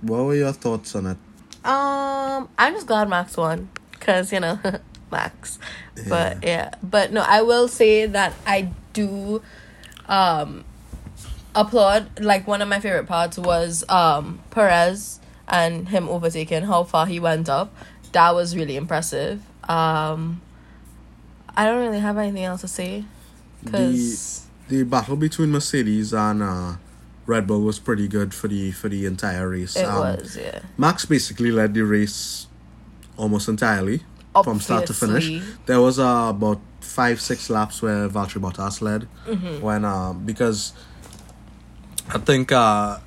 what 0.00 0.24
were 0.24 0.34
your 0.34 0.52
thoughts 0.52 0.94
on 0.94 1.06
it? 1.06 1.16
Um, 1.64 2.48
I'm 2.58 2.74
just 2.74 2.86
glad 2.86 3.08
Max 3.08 3.36
won 3.36 3.68
because 3.92 4.32
you 4.32 4.40
know 4.40 4.58
Max. 5.12 5.58
But 6.08 6.42
yeah, 6.42 6.70
but 6.82 7.12
no, 7.12 7.22
I 7.26 7.42
will 7.42 7.68
say 7.68 8.06
that 8.06 8.34
I 8.46 8.70
do 8.92 9.42
um 10.06 10.64
applaud. 11.54 12.20
Like 12.20 12.46
one 12.46 12.62
of 12.62 12.68
my 12.68 12.80
favorite 12.80 13.06
parts 13.06 13.38
was 13.38 13.84
um 13.88 14.40
Perez 14.50 15.20
and 15.50 15.88
him 15.88 16.08
overtaking 16.08 16.62
how 16.64 16.84
far 16.84 17.06
he 17.06 17.18
went 17.20 17.48
up. 17.48 17.74
That 18.12 18.34
was 18.34 18.56
really 18.56 18.76
impressive. 18.76 19.42
Um, 19.68 20.40
I 21.56 21.64
don't 21.66 21.80
really 21.82 21.98
have 22.00 22.16
anything 22.16 22.44
else 22.44 22.62
to 22.62 22.68
say 22.68 23.04
because 23.64 24.46
The 24.68 24.84
battle 24.84 25.16
between 25.16 25.50
Mercedes 25.50 26.12
and 26.14 26.42
uh, 26.42 26.74
Red 27.26 27.46
Bull 27.46 27.60
was 27.60 27.78
pretty 27.78 28.08
good 28.08 28.32
for 28.32 28.48
the 28.48 28.72
for 28.72 28.88
the 28.88 29.04
entire 29.06 29.48
race. 29.48 29.76
it 29.76 29.84
Um, 29.84 29.98
was 30.16 30.36
yeah. 30.36 30.60
Max 30.78 31.04
basically 31.04 31.50
led 31.52 31.74
the 31.74 31.82
race 31.82 32.46
almost 33.16 33.48
entirely 33.48 34.02
from 34.44 34.60
start 34.60 34.86
to 34.86 34.94
finish. 34.94 35.42
There 35.66 35.80
was 35.80 35.98
uh, 35.98 36.28
about 36.30 36.60
five, 36.80 37.20
six 37.20 37.50
laps 37.50 37.82
where 37.82 38.08
Valtteri 38.08 38.40
Bottas 38.40 38.80
led 38.80 39.06
Mm-hmm. 39.26 39.60
when 39.60 39.84
uh, 39.84 40.12
because 40.14 40.72
I 42.08 42.18
think 42.18 42.50
uh, 42.52 42.98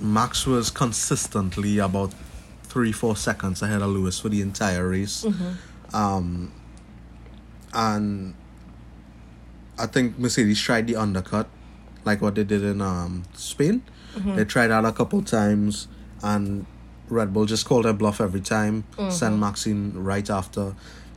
Max 0.00 0.46
was 0.46 0.70
consistently 0.70 1.78
about 1.78 2.14
three, 2.62 2.92
four 2.92 3.16
seconds 3.16 3.62
ahead 3.62 3.82
of 3.82 3.88
Lewis 3.88 4.20
for 4.20 4.28
the 4.28 4.40
entire 4.40 4.88
race. 4.88 5.24
Mm-hmm. 5.24 5.96
Um, 5.96 6.52
and 7.72 8.34
I 9.78 9.86
think 9.86 10.18
Mercedes 10.18 10.60
tried 10.60 10.86
the 10.86 10.96
undercut, 10.96 11.48
like 12.04 12.20
what 12.20 12.34
they 12.34 12.44
did 12.44 12.62
in 12.62 12.80
um, 12.80 13.24
Spain. 13.34 13.82
Mm-hmm. 14.14 14.36
They 14.36 14.44
tried 14.44 14.68
that 14.68 14.84
a 14.84 14.92
couple 14.92 15.22
times, 15.22 15.88
and 16.22 16.66
Red 17.08 17.32
Bull 17.32 17.46
just 17.46 17.66
called 17.66 17.84
their 17.84 17.92
bluff 17.92 18.20
every 18.20 18.40
time, 18.40 18.84
Mm-hmm. 18.96 19.10
sent 19.10 19.38
Max 19.38 19.66
in 19.66 20.02
right 20.04 20.28
after. 20.28 20.74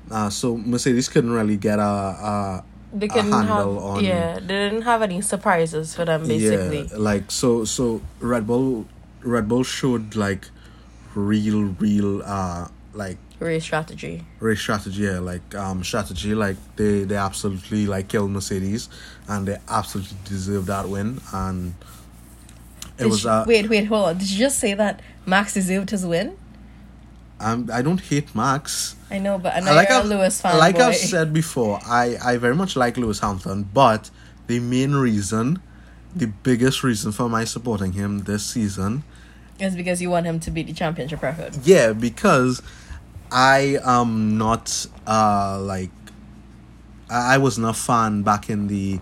Uh, 0.09 0.29
so 0.29 0.57
Mercedes 0.57 1.07
couldn't 1.09 1.31
really 1.31 1.57
get 1.57 1.79
a, 1.79 1.83
a 1.83 2.63
They 2.93 3.07
couldn't 3.07 3.31
have 3.31 3.67
on 3.67 4.03
yeah. 4.03 4.39
They 4.39 4.47
didn't 4.69 4.81
have 4.83 5.01
any 5.01 5.21
surprises 5.21 5.95
for 5.95 6.05
them 6.05 6.27
basically. 6.27 6.87
yeah, 6.91 6.97
like 6.97 7.31
so 7.31 7.63
so 7.65 8.01
Red 8.19 8.45
Bull 8.47 8.85
Red 9.23 9.47
Bull 9.47 9.63
showed 9.63 10.15
like 10.15 10.45
real 11.15 11.63
real 11.79 12.21
uh 12.23 12.67
like 12.93 13.17
Race 13.39 13.63
strategy. 13.63 14.23
race 14.39 14.59
strategy 14.59 15.01
yeah 15.03 15.19
like 15.19 15.55
um 15.55 15.83
strategy 15.83 16.35
like 16.35 16.57
they 16.75 17.03
they 17.05 17.15
absolutely 17.15 17.87
like 17.87 18.07
killed 18.07 18.29
Mercedes 18.31 18.87
and 19.27 19.47
they 19.47 19.57
absolutely 19.67 20.17
deserved 20.25 20.67
that 20.67 20.87
win 20.87 21.19
and 21.33 21.73
it 22.97 23.03
Did 23.03 23.07
was 23.07 23.23
you- 23.23 23.29
uh 23.31 23.45
wait, 23.47 23.67
wait, 23.69 23.85
hold 23.85 24.05
on. 24.09 24.17
Did 24.17 24.29
you 24.29 24.37
just 24.37 24.59
say 24.59 24.73
that 24.75 25.01
Max 25.25 25.53
deserved 25.53 25.89
his 25.89 26.05
win? 26.05 26.37
I'm, 27.41 27.69
I 27.71 27.81
don't 27.81 27.99
hate 27.99 28.33
Max 28.35 28.95
I 29.09 29.17
know, 29.19 29.37
but 29.37 29.55
I 29.55 29.59
know 29.59 29.73
like 29.73 29.91
I've, 29.91 30.05
a 30.05 30.07
Lewis 30.07 30.39
fan. 30.41 30.57
like 30.57 30.75
boy. 30.75 30.83
I've 30.83 30.95
said 30.95 31.33
before 31.33 31.79
I 31.85 32.17
I 32.23 32.37
very 32.37 32.55
much 32.55 32.75
like 32.75 32.97
Lewis 32.97 33.19
Hamilton 33.19 33.69
but 33.73 34.09
the 34.47 34.59
main 34.59 34.93
reason 34.93 35.61
the 36.15 36.27
biggest 36.27 36.83
reason 36.83 37.11
for 37.11 37.29
my 37.29 37.43
supporting 37.45 37.93
him 37.93 38.23
this 38.23 38.45
season 38.45 39.03
is 39.59 39.75
because 39.75 40.01
you 40.01 40.09
want 40.09 40.25
him 40.25 40.39
to 40.39 40.51
beat 40.51 40.67
the 40.67 40.73
championship 40.73 41.21
record. 41.21 41.55
Yeah, 41.63 41.93
because 41.93 42.61
I 43.31 43.77
am 43.83 44.37
not 44.37 44.87
uh 45.07 45.59
like 45.61 45.91
I, 47.09 47.35
I 47.35 47.37
wasn't 47.37 47.67
a 47.67 47.73
fan 47.73 48.23
back 48.23 48.49
in 48.49 48.67
the 48.67 48.99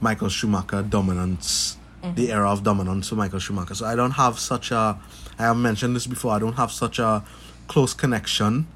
Michael 0.00 0.28
Schumacher 0.28 0.82
dominance, 0.82 1.76
the 2.14 2.32
era 2.32 2.50
of 2.50 2.62
dominance 2.62 3.08
for 3.08 3.14
Michael 3.14 3.38
Schumacher. 3.38 3.74
So 3.74 3.86
I 3.86 3.94
don't 3.94 4.12
have 4.12 4.38
such 4.38 4.70
a 4.70 4.98
I 5.38 5.42
have 5.44 5.56
mentioned 5.56 5.94
this 5.96 6.06
before, 6.06 6.32
I 6.32 6.38
don't 6.38 6.56
have 6.56 6.72
such 6.72 6.98
a 6.98 7.24
close 7.70 7.94
connection 7.94 8.66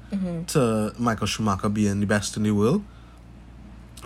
to 0.47 0.93
Michael 0.97 1.27
Schumacher 1.27 1.67
being 1.67 1.99
the 1.99 2.05
best 2.05 2.37
in 2.37 2.43
the 2.43 2.51
world. 2.51 2.81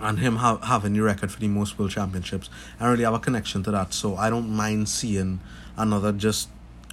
And 0.00 0.18
him 0.18 0.36
ha- 0.36 0.58
having 0.58 0.94
the 0.94 1.00
record 1.00 1.30
for 1.30 1.38
the 1.38 1.46
most 1.46 1.78
world 1.78 1.92
championships, 1.92 2.50
I 2.80 2.88
really 2.90 3.04
have 3.04 3.14
a 3.14 3.20
connection 3.20 3.62
to 3.64 3.70
that. 3.70 3.94
So 3.94 4.16
I 4.16 4.30
don't 4.30 4.50
mind 4.50 4.88
seeing 4.88 5.38
another 5.76 6.10
just 6.10 6.48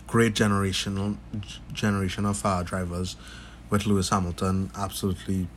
great 0.06 0.36
generational 0.36 1.18
generation 1.74 2.26
of 2.28 2.46
uh, 2.46 2.62
drivers 2.62 3.16
with 3.72 3.88
Lewis 3.88 4.10
Hamilton 4.10 4.70
absolutely 4.76 5.48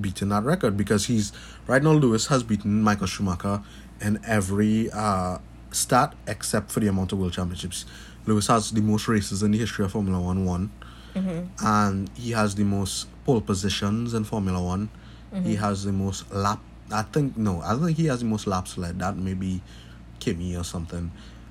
beating 0.00 0.28
that 0.28 0.44
record 0.44 0.76
because 0.76 1.06
he's 1.06 1.32
right 1.66 1.82
now 1.82 1.92
Lewis 1.92 2.26
has 2.26 2.42
beaten 2.42 2.82
Michael 2.82 3.06
Schumacher 3.06 3.62
in 4.02 4.20
every 4.26 4.90
uh, 4.90 5.38
stat 5.70 6.14
except 6.26 6.70
for 6.70 6.80
the 6.80 6.88
amount 6.88 7.12
of 7.12 7.18
world 7.18 7.32
championships. 7.32 7.86
Lewis 8.26 8.48
has 8.48 8.70
the 8.72 8.82
most 8.82 9.08
races 9.08 9.42
in 9.42 9.52
the 9.52 9.58
history 9.58 9.84
of 9.84 9.92
Formula 9.92 10.20
One 10.20 10.44
won, 10.44 10.70
Mm-hmm. 11.16 11.66
and 11.66 12.10
he 12.14 12.32
has 12.32 12.54
the 12.54 12.64
most 12.64 13.06
pole 13.24 13.40
positions 13.40 14.14
in 14.14 14.24
Formula 14.24 14.62
One. 14.62 14.88
Mm-hmm. 15.34 15.46
He 15.46 15.56
has 15.56 15.84
the 15.84 15.92
most 15.92 16.30
lap. 16.32 16.60
I 16.92 17.02
think 17.02 17.36
no, 17.36 17.60
I 17.62 17.74
think 17.74 17.96
he 17.96 18.06
has 18.06 18.20
the 18.20 18.26
most 18.26 18.46
laps 18.46 18.76
led. 18.78 18.98
That 19.00 19.16
may 19.16 19.34
be 19.34 19.62
Kimi 20.20 20.56
or 20.56 20.64
something. 20.64 21.10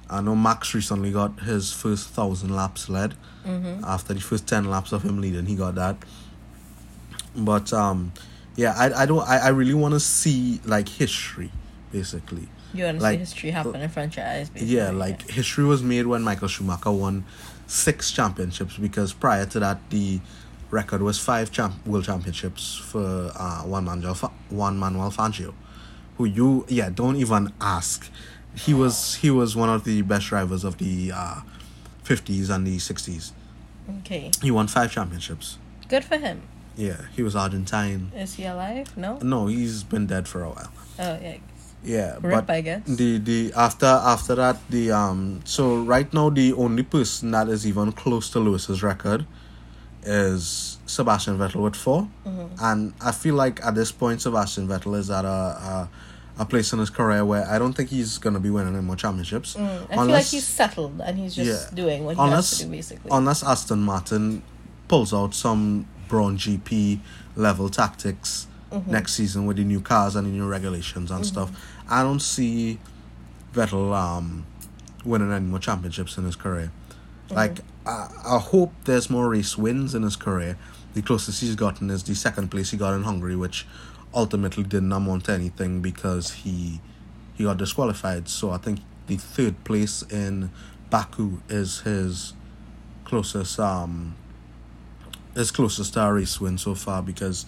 I 0.09 0.21
know 0.21 0.35
Max 0.35 0.73
recently 0.75 1.11
got 1.11 1.39
his 1.39 1.73
first 1.73 2.09
thousand 2.09 2.55
laps 2.55 2.89
led. 2.89 3.15
Mm-hmm. 3.45 3.83
After 3.83 4.13
the 4.13 4.21
first 4.21 4.47
ten 4.47 4.65
laps 4.69 4.91
of 4.91 5.03
him 5.03 5.19
leading, 5.19 5.45
he 5.45 5.55
got 5.55 5.75
that. 5.75 5.97
But 7.35 7.73
um, 7.73 8.13
yeah, 8.55 8.73
I 8.77 9.03
I 9.03 9.05
don't 9.05 9.27
I, 9.27 9.37
I 9.37 9.47
really 9.49 9.73
want 9.73 9.93
to 9.93 9.99
see 9.99 10.61
like 10.65 10.87
history, 10.87 11.51
basically. 11.91 12.47
You 12.73 12.85
want 12.85 12.97
to 12.97 13.03
Like, 13.03 13.15
see 13.15 13.19
history 13.19 13.51
happen 13.51 13.75
in 13.75 13.81
your 13.81 13.89
basically. 13.89 14.65
Yeah, 14.67 14.91
like 14.91 15.29
history 15.29 15.63
was 15.65 15.81
made 15.81 16.05
when 16.07 16.23
Michael 16.23 16.47
Schumacher 16.49 16.91
won 16.91 17.25
six 17.67 18.11
championships 18.11 18.77
because 18.77 19.13
prior 19.13 19.45
to 19.45 19.59
that 19.59 19.89
the 19.89 20.19
record 20.71 21.01
was 21.01 21.19
five 21.19 21.51
champ- 21.51 21.85
world 21.85 22.05
championships 22.05 22.75
for 22.75 23.31
uh, 23.35 23.61
one 23.63 23.85
Manuel 23.85 24.13
Fa- 24.13 24.31
one 24.49 24.77
Manuel 24.77 25.11
Fangio, 25.11 25.53
who 26.17 26.25
you 26.25 26.65
yeah 26.67 26.89
don't 26.89 27.15
even 27.15 27.51
ask. 27.61 28.09
He 28.55 28.73
was 28.73 29.15
he 29.15 29.29
was 29.29 29.55
one 29.55 29.69
of 29.69 29.83
the 29.83 30.01
best 30.01 30.27
drivers 30.27 30.63
of 30.63 30.77
the 30.77 31.11
uh, 31.13 31.41
50s 32.03 32.49
and 32.49 32.65
the 32.65 32.77
60s. 32.77 33.31
Okay. 33.99 34.31
He 34.41 34.51
won 34.51 34.67
five 34.67 34.91
championships. 34.91 35.57
Good 35.89 36.03
for 36.03 36.17
him. 36.17 36.41
Yeah, 36.75 37.05
he 37.15 37.23
was 37.23 37.35
Argentine. 37.35 38.11
Is 38.15 38.35
he 38.35 38.45
alive? 38.45 38.95
No? 38.97 39.17
No, 39.21 39.47
he's 39.47 39.83
been 39.83 40.07
dead 40.07 40.27
for 40.27 40.43
a 40.43 40.49
while. 40.49 40.71
Oh, 40.99 41.17
yeah. 41.21 41.37
Yeah, 41.83 42.13
Rip, 42.21 42.47
but 42.47 42.49
I 42.49 42.61
guess. 42.61 42.81
the 42.87 43.19
the 43.19 43.53
after 43.55 43.85
after 43.85 44.33
that 44.35 44.57
the 44.69 44.91
um 44.91 45.41
so 45.45 45.77
right 45.83 46.11
now 46.13 46.29
the 46.31 46.53
only 46.53 46.81
person 46.83 47.31
that 47.31 47.47
is 47.47 47.67
even 47.67 47.91
close 47.91 48.29
to 48.31 48.39
Lewis's 48.39 48.81
record 48.81 49.25
is 50.03 50.77
Sebastian 50.85 51.37
Vettel 51.37 51.61
with 51.63 51.75
4 51.75 52.07
Mm-hmm. 52.25 52.55
and 52.59 52.93
I 53.01 53.11
feel 53.11 53.35
like 53.35 53.63
at 53.65 53.75
this 53.75 53.91
point 53.91 54.21
Sebastian 54.21 54.67
Vettel 54.67 54.97
is 54.97 55.09
at 55.09 55.25
a 55.25 55.27
a, 55.27 55.89
a 56.39 56.45
place 56.45 56.73
in 56.73 56.79
his 56.79 56.89
career 56.89 57.23
where 57.23 57.47
I 57.47 57.57
don't 57.59 57.73
think 57.73 57.89
he's 57.89 58.17
gonna 58.17 58.39
be 58.39 58.49
winning 58.49 58.73
any 58.75 58.83
more 58.83 58.95
championships. 58.95 59.55
Mm, 59.55 59.85
I 59.91 59.95
feel 59.95 60.05
like 60.07 60.25
he's 60.25 60.45
settled 60.47 61.01
and 61.01 61.17
he's 61.17 61.35
just 61.35 61.71
Yeah. 61.71 61.75
doing 61.75 62.03
what 62.05 62.15
he 62.17 62.21
unless 62.21 62.49
has 62.49 62.57
to 62.59 62.65
do, 62.65 62.71
basically. 62.71 63.09
unless 63.11 63.43
Aston 63.43 63.79
Martin 63.83 64.41
pulls 64.87 65.13
out 65.13 65.33
some 65.33 65.87
Braun 66.07 66.37
GP 66.37 66.99
level 67.35 67.69
tactics 67.69 68.47
Mm-hmm. 68.75 68.91
next 68.91 69.13
season 69.13 69.45
with 69.45 69.55
the 69.55 69.63
new 69.63 69.79
cars 69.79 70.17
and 70.17 70.27
the 70.27 70.31
new 70.31 70.45
regulations 70.45 71.09
and 71.09 71.25
stuff. 71.25 71.49
I 71.89 72.03
don't 72.03 72.19
see 72.19 72.77
Vettel 73.53 73.95
um 73.95 74.45
winning 75.05 75.31
any 75.31 75.45
more 75.45 75.59
championships 75.59 76.17
in 76.17 76.25
his 76.25 76.35
career. 76.35 76.71
Mm-hmm. 77.27 77.35
Like 77.35 77.59
I, 77.85 78.09
I 78.25 78.39
hope 78.39 78.73
there's 78.83 79.09
more 79.09 79.29
race 79.29 79.57
wins 79.57 79.95
in 79.95 80.03
his 80.03 80.17
career. 80.17 80.57
The 80.93 81.01
closest 81.01 81.39
he's 81.39 81.55
gotten 81.55 81.89
is 81.89 82.03
the 82.03 82.15
second 82.15 82.49
place 82.49 82.71
he 82.71 82.77
got 82.77 82.93
in 82.93 83.03
Hungary, 83.03 83.37
which 83.37 83.65
ultimately 84.13 84.63
didn't 84.63 84.91
amount 84.91 85.25
to 85.25 85.31
anything 85.31 85.81
because 85.81 86.31
he 86.31 86.81
he 87.35 87.45
got 87.45 87.55
disqualified. 87.57 88.27
So 88.27 88.51
I 88.51 88.57
think 88.57 88.79
the 89.07 89.15
third 89.15 89.63
place 89.63 90.01
in 90.03 90.51
Baku 90.89 91.39
is 91.47 91.81
his 91.81 92.33
closest 93.05 93.57
um 93.57 94.15
his 95.33 95.51
closest 95.51 95.93
to 95.93 96.01
a 96.01 96.13
race 96.13 96.41
win 96.41 96.57
so 96.57 96.75
far 96.75 97.01
because 97.01 97.45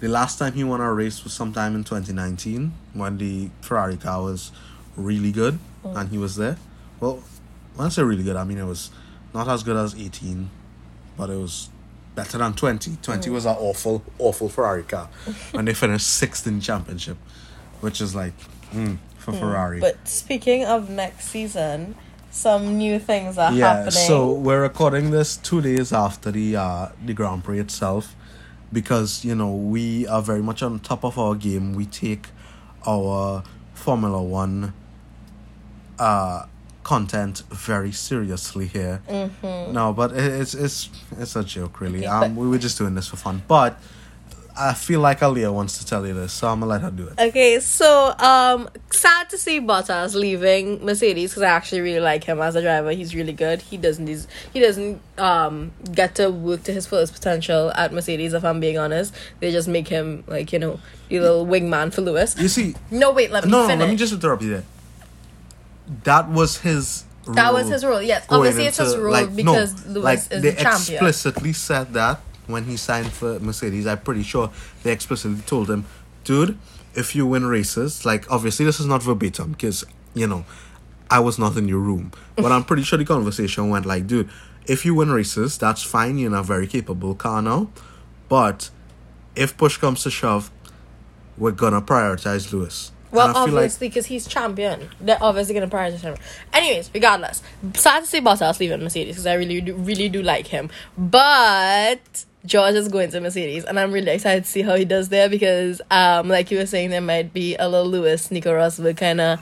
the 0.00 0.08
last 0.08 0.38
time 0.38 0.54
he 0.54 0.64
won 0.64 0.80
a 0.80 0.92
race 0.92 1.22
was 1.24 1.32
sometime 1.32 1.74
in 1.74 1.84
2019 1.84 2.72
when 2.94 3.18
the 3.18 3.50
Ferrari 3.60 3.96
car 3.96 4.22
was 4.22 4.50
really 4.96 5.30
good 5.30 5.58
and 5.84 6.08
he 6.08 6.18
was 6.18 6.36
there. 6.36 6.56
Well, 7.00 7.22
when 7.74 7.86
I 7.86 7.90
say 7.90 8.02
really 8.02 8.22
good, 8.22 8.36
I 8.36 8.44
mean 8.44 8.58
it 8.58 8.64
was 8.64 8.90
not 9.34 9.46
as 9.48 9.62
good 9.62 9.76
as 9.76 9.94
18, 9.94 10.50
but 11.16 11.30
it 11.30 11.36
was 11.36 11.68
better 12.14 12.38
than 12.38 12.54
20. 12.54 12.96
20 13.02 13.30
was 13.30 13.44
an 13.46 13.56
awful, 13.58 14.02
awful 14.18 14.48
Ferrari 14.48 14.82
car 14.82 15.08
and 15.54 15.68
they 15.68 15.74
finished 15.74 16.06
sixth 16.06 16.46
in 16.46 16.60
championship, 16.60 17.16
which 17.80 18.00
is 18.00 18.14
like 18.14 18.34
mm, 18.72 18.98
for 19.18 19.32
Ferrari. 19.32 19.80
But 19.80 20.08
speaking 20.08 20.64
of 20.64 20.90
next 20.90 21.26
season, 21.26 21.94
some 22.30 22.78
new 22.78 22.98
things 22.98 23.38
are 23.38 23.52
yeah, 23.52 23.74
happening. 23.74 23.92
so 23.92 24.32
we're 24.32 24.62
recording 24.62 25.10
this 25.10 25.36
two 25.36 25.60
days 25.60 25.92
after 25.92 26.30
the 26.30 26.56
uh, 26.56 26.88
the 27.04 27.12
Grand 27.12 27.42
Prix 27.44 27.58
itself, 27.58 28.14
because 28.72 29.24
you 29.24 29.34
know 29.34 29.54
we 29.54 30.06
are 30.06 30.22
very 30.22 30.42
much 30.42 30.62
on 30.62 30.78
top 30.80 31.04
of 31.04 31.18
our 31.18 31.34
game. 31.34 31.74
We 31.74 31.86
take 31.86 32.28
our 32.86 33.42
Formula 33.74 34.22
One 34.22 34.72
uh, 35.98 36.46
content 36.82 37.42
very 37.50 37.92
seriously 37.92 38.66
here. 38.66 39.02
Mm-hmm. 39.08 39.72
No, 39.72 39.92
but 39.92 40.12
it's 40.12 40.54
it's 40.54 40.90
it's 41.18 41.36
a 41.36 41.44
joke, 41.44 41.80
really. 41.80 42.00
Okay, 42.00 42.06
um, 42.06 42.36
we 42.36 42.48
were 42.48 42.58
just 42.58 42.78
doing 42.78 42.94
this 42.94 43.08
for 43.08 43.16
fun, 43.16 43.42
but. 43.48 43.78
I 44.56 44.74
feel 44.74 45.00
like 45.00 45.20
Aaliyah 45.20 45.52
wants 45.52 45.78
to 45.78 45.86
tell 45.86 46.06
you 46.06 46.14
this, 46.14 46.32
so 46.32 46.48
I'm 46.48 46.60
gonna 46.60 46.70
let 46.70 46.80
her 46.82 46.90
do 46.90 47.08
it. 47.08 47.18
Okay, 47.18 47.60
so 47.60 48.14
um, 48.18 48.68
sad 48.90 49.30
to 49.30 49.38
see 49.38 49.60
Bottas 49.60 50.14
leaving 50.14 50.84
Mercedes 50.84 51.30
because 51.30 51.42
I 51.42 51.48
actually 51.50 51.80
really 51.80 52.00
like 52.00 52.24
him 52.24 52.40
as 52.40 52.56
a 52.56 52.62
driver. 52.62 52.90
He's 52.92 53.14
really 53.14 53.32
good. 53.32 53.62
He 53.62 53.76
doesn't 53.76 54.06
he 54.52 54.60
doesn't 54.60 55.00
um 55.18 55.72
get 55.92 56.14
to 56.16 56.30
work 56.30 56.62
to 56.64 56.72
his 56.72 56.86
fullest 56.86 57.12
potential 57.14 57.72
at 57.74 57.92
Mercedes. 57.92 58.32
If 58.32 58.44
I'm 58.44 58.60
being 58.60 58.78
honest, 58.78 59.14
they 59.40 59.50
just 59.52 59.68
make 59.68 59.88
him 59.88 60.24
like 60.26 60.52
you 60.52 60.58
know 60.58 60.80
the 61.08 61.20
little 61.20 61.46
wingman 61.46 61.92
for 61.92 62.02
Lewis. 62.02 62.36
You 62.38 62.48
see, 62.48 62.74
No, 62.90 63.12
wait, 63.12 63.30
let 63.30 63.44
me 63.44 63.50
no, 63.50 63.66
no, 63.66 63.74
let 63.74 63.88
me 63.88 63.96
just 63.96 64.12
interrupt 64.12 64.42
you 64.42 64.50
there. 64.50 64.64
That 66.04 66.28
was 66.28 66.58
his. 66.58 67.04
That 67.34 67.52
was 67.52 67.68
his 67.68 67.84
role. 67.84 68.02
Yes, 68.02 68.26
obviously 68.28 68.66
it's 68.66 68.78
his 68.78 68.96
role 68.96 69.12
like, 69.12 69.30
no, 69.30 69.36
because 69.36 69.86
Lewis 69.86 70.04
like, 70.04 70.18
is 70.18 70.28
they 70.28 70.50
the 70.50 70.62
champion. 70.62 71.06
explicitly 71.06 71.52
said 71.52 71.92
that 71.92 72.20
when 72.50 72.64
he 72.64 72.76
signed 72.76 73.12
for 73.12 73.38
Mercedes. 73.40 73.86
I'm 73.86 73.98
pretty 74.00 74.22
sure 74.22 74.50
they 74.82 74.92
explicitly 74.92 75.40
told 75.46 75.70
him, 75.70 75.86
dude, 76.24 76.58
if 76.94 77.14
you 77.14 77.26
win 77.26 77.46
races, 77.46 78.04
like 78.04 78.30
obviously 78.30 78.64
this 78.64 78.80
is 78.80 78.86
not 78.86 79.02
verbatim 79.02 79.52
because 79.52 79.84
you 80.14 80.26
know 80.26 80.44
I 81.10 81.20
was 81.20 81.38
not 81.38 81.56
in 81.56 81.68
your 81.68 81.78
room, 81.80 82.12
but 82.36 82.52
I'm 82.52 82.64
pretty 82.64 82.82
sure 82.82 82.98
the 82.98 83.04
conversation 83.04 83.68
went 83.70 83.86
like, 83.86 84.06
dude, 84.06 84.28
if 84.66 84.84
you 84.84 84.94
win 84.94 85.10
races, 85.10 85.58
that's 85.58 85.82
fine. 85.82 86.18
You're 86.18 86.34
a 86.34 86.42
very 86.42 86.66
capable 86.66 87.14
car 87.14 87.42
now, 87.42 87.70
but 88.28 88.70
if 89.36 89.56
push 89.56 89.76
comes 89.76 90.02
to 90.02 90.10
shove, 90.10 90.50
we're 91.38 91.52
gonna 91.52 91.80
prioritize 91.80 92.52
Lewis. 92.52 92.92
Well, 93.12 93.28
And 93.28 93.36
I 93.36 93.44
feel 93.44 93.54
like- 93.54 93.62
obviously, 93.64 93.88
because 93.88 94.06
he's 94.06 94.26
champion, 94.28 94.88
they're 95.00 95.18
obviously 95.20 95.54
going 95.54 95.68
to 95.68 95.76
prioritize 95.76 96.00
him. 96.00 96.14
Anyways, 96.52 96.90
regardless, 96.94 97.42
sad 97.74 98.04
to 98.04 98.06
see 98.06 98.20
Bottas 98.20 98.60
leaving 98.60 98.80
Mercedes 98.84 99.16
because 99.16 99.26
I 99.26 99.34
really, 99.34 99.60
do, 99.60 99.74
really 99.74 100.08
do 100.08 100.22
like 100.22 100.46
him. 100.46 100.70
But 100.96 102.24
George 102.46 102.74
is 102.74 102.88
going 102.88 103.10
to 103.10 103.20
Mercedes, 103.20 103.64
and 103.64 103.78
I'm 103.78 103.92
really 103.92 104.12
excited 104.12 104.44
to 104.44 104.50
see 104.50 104.62
how 104.62 104.74
he 104.74 104.86
does 104.86 105.10
there 105.10 105.28
because, 105.28 105.82
um, 105.90 106.28
like 106.28 106.50
you 106.50 106.56
were 106.56 106.66
saying, 106.66 106.88
there 106.88 107.02
might 107.02 107.34
be 107.34 107.54
a 107.56 107.68
little 107.68 107.86
Lewis 107.86 108.30
Nico 108.30 108.52
Rosberg 108.54 108.96
kind 108.96 109.20
of 109.20 109.40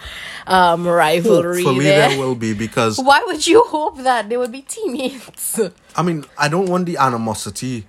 um 0.48 0.86
rivalry 0.86 1.62
Hopefully 1.62 1.84
there. 1.84 2.08
there 2.08 2.18
will 2.18 2.34
be 2.34 2.54
because 2.54 2.98
Why 3.02 3.22
would 3.26 3.46
you 3.46 3.62
hope 3.64 3.98
that 3.98 4.28
they 4.28 4.36
would 4.36 4.50
be 4.50 4.62
teammates? 4.62 5.60
I 5.94 6.02
mean 6.02 6.24
I 6.36 6.48
don't 6.48 6.68
want 6.68 6.86
the 6.86 6.96
animosity 6.96 7.86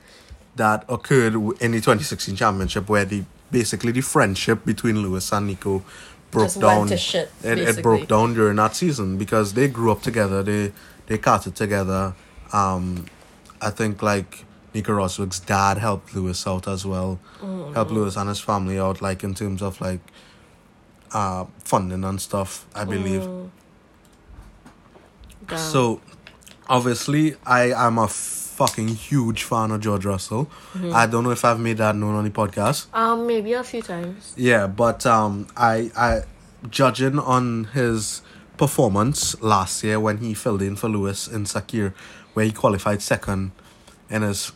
that 0.58 0.86
occurred 0.90 1.34
in 1.34 1.72
the 1.72 1.80
2016 1.80 2.36
championship 2.36 2.88
where 2.90 3.06
the 3.06 3.24
basically 3.52 3.92
the 3.92 4.02
friendship 4.02 4.64
between 4.66 5.02
Lewis 5.02 5.32
and 5.32 5.48
Nico 5.48 5.84
broke 6.32 6.46
Just 6.46 6.60
down. 6.60 6.88
to 6.88 6.98
shit, 6.98 7.32
it, 7.44 7.58
it 7.58 7.82
broke 7.82 8.08
down 8.08 8.34
during 8.34 8.58
that 8.58 8.76
season 8.76 9.18
because 9.18 9.54
they 9.54 9.68
grew 9.68 9.92
up 9.92 10.02
together. 10.02 10.44
They 10.44 10.72
they 11.08 11.18
karted 11.18 11.56
together. 11.56 12.14
Um, 12.54 13.06
I 13.62 13.72
think 13.72 14.02
like 14.04 14.46
Nico 14.74 14.94
Rosberg's 14.94 15.40
dad 15.40 15.78
helped 15.78 16.16
Lewis 16.16 16.46
out 16.46 16.68
as 16.68 16.86
well. 16.86 17.20
Mm. 17.42 17.74
Helped 17.74 17.92
Lewis 17.92 18.16
and 18.16 18.30
his 18.30 18.40
family 18.40 18.80
out 18.80 19.02
like 19.02 19.24
in 19.24 19.34
terms 19.34 19.62
of 19.62 19.80
like 19.82 20.02
uh 21.12 21.46
funding 21.64 22.04
and 22.04 22.22
stuff. 22.22 22.66
I 22.76 22.84
believe. 22.86 23.22
Mm. 23.22 23.50
So, 25.58 26.00
obviously, 26.68 27.36
I 27.44 27.72
am 27.72 27.98
a 27.98 28.08
fucking 28.08 28.90
huge 28.90 29.44
fan 29.44 29.72
of 29.72 29.82
George 29.82 30.06
Russell. 30.06 30.46
Mm-hmm. 30.74 30.94
I 30.94 31.08
don't 31.08 31.24
know 31.24 31.32
if 31.32 31.44
I've 31.44 31.60
made 31.60 31.78
that 31.78 31.96
known 31.96 32.14
on 32.14 32.24
the 32.24 32.30
podcast. 32.30 32.86
um, 32.94 33.26
maybe 33.26 33.54
a 33.54 33.64
few 33.64 33.82
times. 33.82 34.34
Yeah, 34.38 34.68
but 34.68 35.06
um, 35.06 35.48
I 35.58 35.92
I 35.96 36.22
judging 36.70 37.18
on 37.18 37.66
his 37.74 38.22
performance 38.58 39.42
last 39.42 39.84
year 39.84 40.00
when 40.00 40.18
he 40.18 40.34
filled 40.34 40.62
in 40.62 40.76
for 40.76 40.90
Lewis 40.90 41.28
in 41.28 41.46
Sakhir, 41.46 41.94
where 42.34 42.46
he 42.46 42.52
qualified 42.52 43.02
second 43.02 43.52
in 44.10 44.22
his 44.22 44.52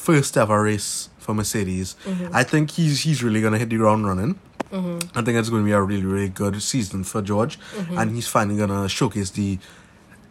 first 0.00 0.36
ever 0.36 0.62
race 0.62 1.10
for 1.18 1.34
Mercedes. 1.34 1.94
Mm-hmm. 2.04 2.34
I 2.34 2.42
think 2.42 2.70
he's 2.70 3.02
he's 3.02 3.22
really 3.22 3.42
gonna 3.42 3.58
hit 3.58 3.68
the 3.68 3.76
ground 3.76 4.06
running. 4.06 4.38
Mm-hmm. 4.72 5.18
I 5.18 5.22
think 5.22 5.36
it's 5.36 5.48
going 5.48 5.62
to 5.62 5.66
be 5.66 5.72
a 5.72 5.82
really 5.82 6.06
really 6.06 6.28
good 6.28 6.62
season 6.62 7.04
for 7.04 7.20
George, 7.20 7.58
mm-hmm. 7.58 7.98
and 7.98 8.14
he's 8.14 8.28
finally 8.28 8.56
gonna 8.56 8.88
showcase 8.88 9.30
the 9.30 9.58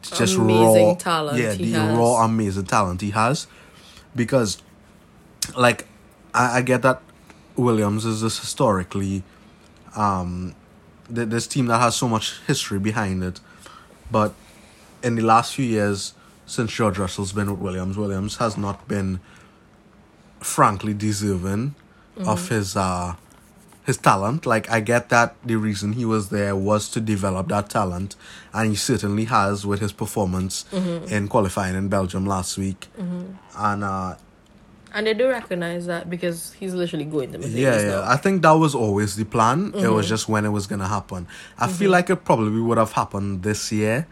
just 0.02 0.38
Amazing 0.38 0.88
raw 0.88 0.94
talent 0.96 1.38
Yeah, 1.38 1.54
he 1.54 1.72
the 1.72 1.80
has. 1.80 1.98
raw 1.98 2.24
amazing 2.24 2.66
talent 2.66 3.02
he 3.02 3.12
has, 3.12 3.48
because 4.16 4.62
like 5.58 5.88
I, 6.34 6.60
I 6.60 6.62
get 6.62 6.82
that 6.84 7.02
Williams 7.56 8.06
is 8.06 8.22
this 8.22 8.40
historically 8.40 9.24
um 9.96 10.56
th- 11.14 11.28
this 11.28 11.48
team 11.48 11.66
that 11.68 11.80
has 11.80 11.96
so 11.96 12.08
much 12.08 12.40
history 12.48 12.80
behind 12.80 13.24
it. 13.24 13.40
But 14.10 14.34
in 15.04 15.16
the 15.16 15.22
last 15.22 15.54
few 15.54 15.66
years 15.66 16.14
since 16.46 16.72
George 16.72 16.98
Russell's 16.98 17.34
been 17.34 17.52
with 17.52 17.60
Williams, 17.60 17.98
Williams 17.98 18.38
has 18.38 18.58
not 18.58 18.88
been 18.88 19.20
frankly 20.40 20.94
deserving 20.94 21.76
of 22.18 22.50
his 22.50 22.76
uh 22.76 23.16
his 23.86 23.98
talent. 23.98 24.46
Like 24.46 24.70
I 24.70 24.82
get 24.82 25.10
that 25.10 25.36
the 25.44 25.56
reason 25.56 25.94
he 25.94 26.06
was 26.06 26.30
there 26.30 26.56
was 26.56 26.90
to 26.92 27.00
develop 27.00 27.48
that 27.48 27.70
talent 27.70 28.16
and 28.54 28.70
he 28.70 28.76
certainly 28.76 29.26
has 29.26 29.66
with 29.66 29.80
his 29.80 29.92
performance 29.94 30.66
in 30.74 31.28
qualifying 31.28 31.76
in 31.76 31.88
Belgium 31.90 32.26
last 32.26 32.58
week. 32.58 32.88
And 33.58 33.84
uh 33.84 34.16
And 34.94 35.06
they 35.08 35.14
do 35.14 35.28
recognize 35.30 35.86
that 35.86 36.10
because 36.10 36.54
he's 36.60 36.74
literally 36.74 37.06
going 37.06 37.32
to 37.34 37.40
Yeah, 37.48 37.80
yeah. 37.80 37.88
now. 37.88 38.04
I 38.04 38.18
think 38.18 38.42
that 38.42 38.52
was 38.66 38.74
always 38.76 39.16
the 39.16 39.26
plan. 39.26 39.68
It 39.68 39.74
Mm-hmm. 39.76 39.94
was 39.96 40.08
just 40.10 40.28
when 40.28 40.46
it 40.46 40.50
was 40.50 40.68
gonna 40.68 40.88
happen. 40.88 41.28
I 41.58 41.68
feel 41.68 41.92
like 41.92 42.10
it 42.10 42.26
probably 42.26 42.60
would 42.62 42.78
have 42.78 42.92
happened 42.94 43.44
this 43.44 43.72
year 43.72 44.08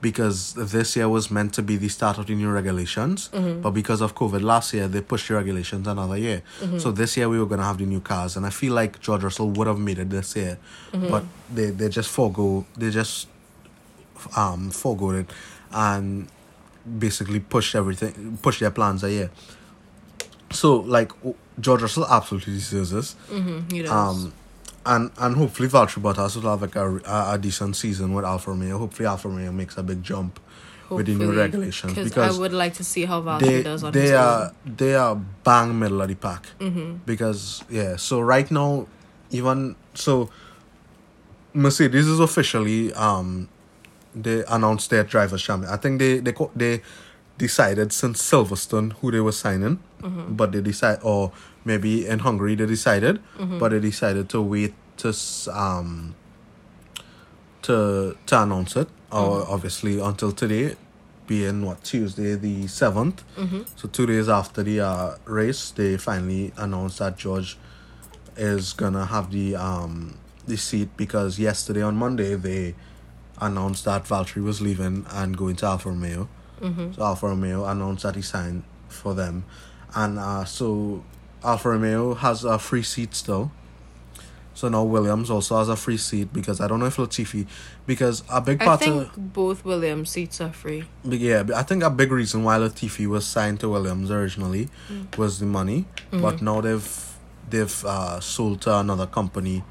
because 0.00 0.54
this 0.54 0.94
year 0.94 1.08
was 1.08 1.28
meant 1.30 1.52
to 1.54 1.62
be 1.62 1.76
the 1.76 1.88
start 1.88 2.18
of 2.18 2.26
the 2.26 2.34
new 2.34 2.48
regulations. 2.48 3.30
Mm-hmm. 3.32 3.62
But 3.62 3.70
because 3.72 4.00
of 4.00 4.14
COVID 4.14 4.42
last 4.42 4.72
year, 4.72 4.86
they 4.86 5.00
pushed 5.00 5.26
the 5.28 5.34
regulations 5.34 5.88
another 5.88 6.16
year. 6.16 6.42
Mm-hmm. 6.60 6.78
So 6.78 6.92
this 6.92 7.16
year 7.16 7.28
we 7.28 7.38
were 7.38 7.46
gonna 7.46 7.64
have 7.64 7.78
the 7.78 7.86
new 7.86 8.00
cars, 8.00 8.36
and 8.36 8.46
I 8.46 8.50
feel 8.50 8.74
like 8.74 9.00
George 9.00 9.24
Russell 9.24 9.50
would 9.50 9.66
have 9.66 9.78
made 9.78 9.98
it 9.98 10.10
this 10.10 10.36
year, 10.36 10.58
Mm-hmm. 10.92 11.08
but 11.10 11.24
they 11.52 11.70
they 11.70 11.88
just 11.88 12.08
forego 12.10 12.64
they 12.76 12.90
just 12.90 13.26
um 14.36 14.70
forego 14.70 15.10
it 15.10 15.30
and 15.72 16.28
basically 16.98 17.40
pushed 17.40 17.74
everything 17.74 18.38
push 18.42 18.60
their 18.60 18.70
plans 18.70 19.02
a 19.04 19.10
year. 19.10 19.30
So 20.50 20.76
like 20.76 21.12
George 21.60 21.82
Russell 21.82 22.06
absolutely 22.06 22.54
deserves 22.54 22.90
this. 22.90 23.16
Mm-hmm, 23.30 23.74
he 23.74 23.82
does. 23.82 23.90
Um, 23.92 24.32
and 24.88 25.10
and 25.18 25.36
hopefully 25.36 25.68
Valtteri 25.68 26.02
Bottas 26.02 26.34
will 26.36 26.50
have 26.50 26.62
like 26.62 26.76
a, 26.76 26.96
a, 27.16 27.34
a 27.34 27.38
decent 27.38 27.76
season 27.76 28.12
with 28.14 28.24
Alfa 28.24 28.50
Romeo. 28.50 28.78
Hopefully 28.78 29.06
Alfa 29.06 29.28
Romeo 29.28 29.52
makes 29.52 29.76
a 29.78 29.82
big 29.82 30.02
jump 30.02 30.40
with 30.90 31.04
the 31.06 31.14
new 31.14 31.32
regulations 31.36 31.92
Because 31.94 32.36
I 32.36 32.40
would 32.40 32.54
like 32.54 32.72
to 32.80 32.84
see 32.84 33.04
how 33.04 33.20
Valtteri 33.20 33.40
they 33.46 33.62
does 33.62 33.84
on 33.84 33.92
they 33.92 34.00
his 34.02 34.10
are 34.12 34.44
own. 34.46 34.74
they 34.76 34.94
are 34.94 35.14
bang 35.44 35.78
middle 35.78 36.00
of 36.02 36.08
the 36.08 36.14
pack 36.16 36.46
Mm-hmm. 36.58 36.88
because 37.04 37.62
yeah. 37.70 37.96
So 37.96 38.20
right 38.20 38.50
now, 38.50 38.86
even 39.30 39.76
so, 39.94 40.30
Mercedes 41.54 42.06
is 42.06 42.20
officially 42.20 42.92
um 42.94 43.48
they 44.14 44.44
announced 44.48 44.90
their 44.90 45.04
drivers 45.04 45.42
champion. 45.42 45.70
I 45.72 45.76
think 45.76 45.98
they 45.98 46.18
they 46.20 46.34
they 46.56 46.82
decided 47.36 47.92
since 47.92 48.22
Silverstone 48.30 48.92
who 48.94 49.10
they 49.10 49.20
were 49.20 49.32
signing, 49.32 49.78
Mm-hmm. 50.02 50.34
but 50.36 50.52
they 50.52 50.60
decide 50.60 50.98
or 51.02 51.32
maybe 51.64 52.06
in 52.06 52.20
Hungary 52.20 52.54
they 52.54 52.66
decided, 52.66 53.20
Mm-hmm. 53.38 53.58
but 53.58 53.70
they 53.70 53.80
decided 53.80 54.28
to 54.30 54.42
wait 54.42 54.74
to 54.98 55.12
um 55.52 56.14
to 57.62 58.16
to 58.26 58.42
announce 58.42 58.76
it 58.76 58.88
or 59.10 59.40
Mm-hmm. 59.42 59.52
obviously 59.52 60.00
until 60.00 60.32
today 60.32 60.76
being 61.26 61.64
what 61.64 61.82
Tuesday 61.84 62.34
the 62.34 62.64
7th 62.64 63.18
Mm-hmm. 63.36 63.62
so 63.76 63.88
two 63.88 64.06
days 64.06 64.28
after 64.28 64.62
the 64.62 64.80
uh, 64.80 65.16
race 65.24 65.70
they 65.70 65.96
finally 65.96 66.52
announced 66.56 66.98
that 67.00 67.16
George 67.18 67.58
is 68.36 68.72
gonna 68.72 69.06
have 69.06 69.30
the 69.30 69.56
um 69.56 70.16
the 70.46 70.56
seat 70.56 70.88
because 70.96 71.38
yesterday 71.38 71.82
on 71.82 71.96
Monday 71.96 72.34
they 72.34 72.74
announced 73.40 73.84
that 73.84 74.04
Valtteri 74.04 74.42
was 74.42 74.60
leaving 74.60 75.04
and 75.10 75.36
going 75.36 75.56
to 75.56 75.66
Alfa 75.66 75.88
Romeo 75.90 76.28
Mm-hmm. 76.60 76.92
so 76.92 77.02
Alfa 77.02 77.28
Romeo 77.28 77.64
announced 77.66 78.02
that 78.02 78.16
he 78.16 78.22
signed 78.22 78.64
for 78.88 79.14
them 79.14 79.44
and 79.94 80.18
uh 80.18 80.44
so 80.44 81.04
Alfa 81.44 81.70
Romeo 81.70 82.14
has 82.14 82.44
a 82.44 82.58
free 82.58 82.82
seat 82.82 83.14
still 83.14 83.50
so 84.58 84.68
now 84.68 84.82
Williams 84.82 85.30
also 85.30 85.56
has 85.58 85.68
a 85.68 85.76
free 85.76 85.96
seat 85.96 86.32
because 86.32 86.60
I 86.60 86.66
don't 86.66 86.80
know 86.80 86.86
if 86.86 86.96
Latifi 86.96 87.46
because 87.86 88.24
a 88.28 88.40
big 88.40 88.60
I 88.60 88.64
part 88.64 88.80
think 88.80 89.16
of 89.16 89.32
both 89.32 89.64
Williams 89.64 90.10
seats 90.10 90.40
are 90.40 90.52
free. 90.52 90.84
But 91.04 91.20
yeah, 91.20 91.44
but 91.44 91.54
I 91.54 91.62
think 91.62 91.84
a 91.84 91.90
big 91.90 92.10
reason 92.10 92.42
why 92.42 92.58
Latifi 92.58 93.06
was 93.06 93.24
signed 93.24 93.60
to 93.60 93.68
Williams 93.68 94.10
originally 94.10 94.68
was 95.16 95.38
the 95.38 95.46
money, 95.46 95.84
but 96.10 96.42
now 96.42 96.60
they've 96.60 97.16
they've 97.48 97.84
uh, 97.84 98.18
sold 98.18 98.60
to 98.62 98.76
another 98.76 99.06
company. 99.06 99.62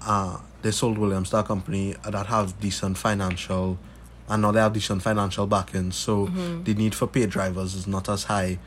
Uh, 0.00 0.38
they 0.62 0.70
sold 0.70 0.96
Williams 0.96 1.30
to 1.30 1.38
a 1.38 1.42
company 1.42 1.96
that 2.08 2.26
have 2.26 2.60
decent 2.60 2.98
financial, 2.98 3.80
and 4.28 4.42
now 4.42 4.52
they 4.52 4.60
have 4.60 4.74
decent 4.74 5.02
financial 5.02 5.48
backing. 5.48 5.90
So 5.90 6.26
the 6.62 6.74
need 6.74 6.94
for 6.94 7.08
paid 7.08 7.30
drivers 7.30 7.74
is 7.74 7.88
not 7.88 8.08
as 8.08 8.22
high. 8.24 8.60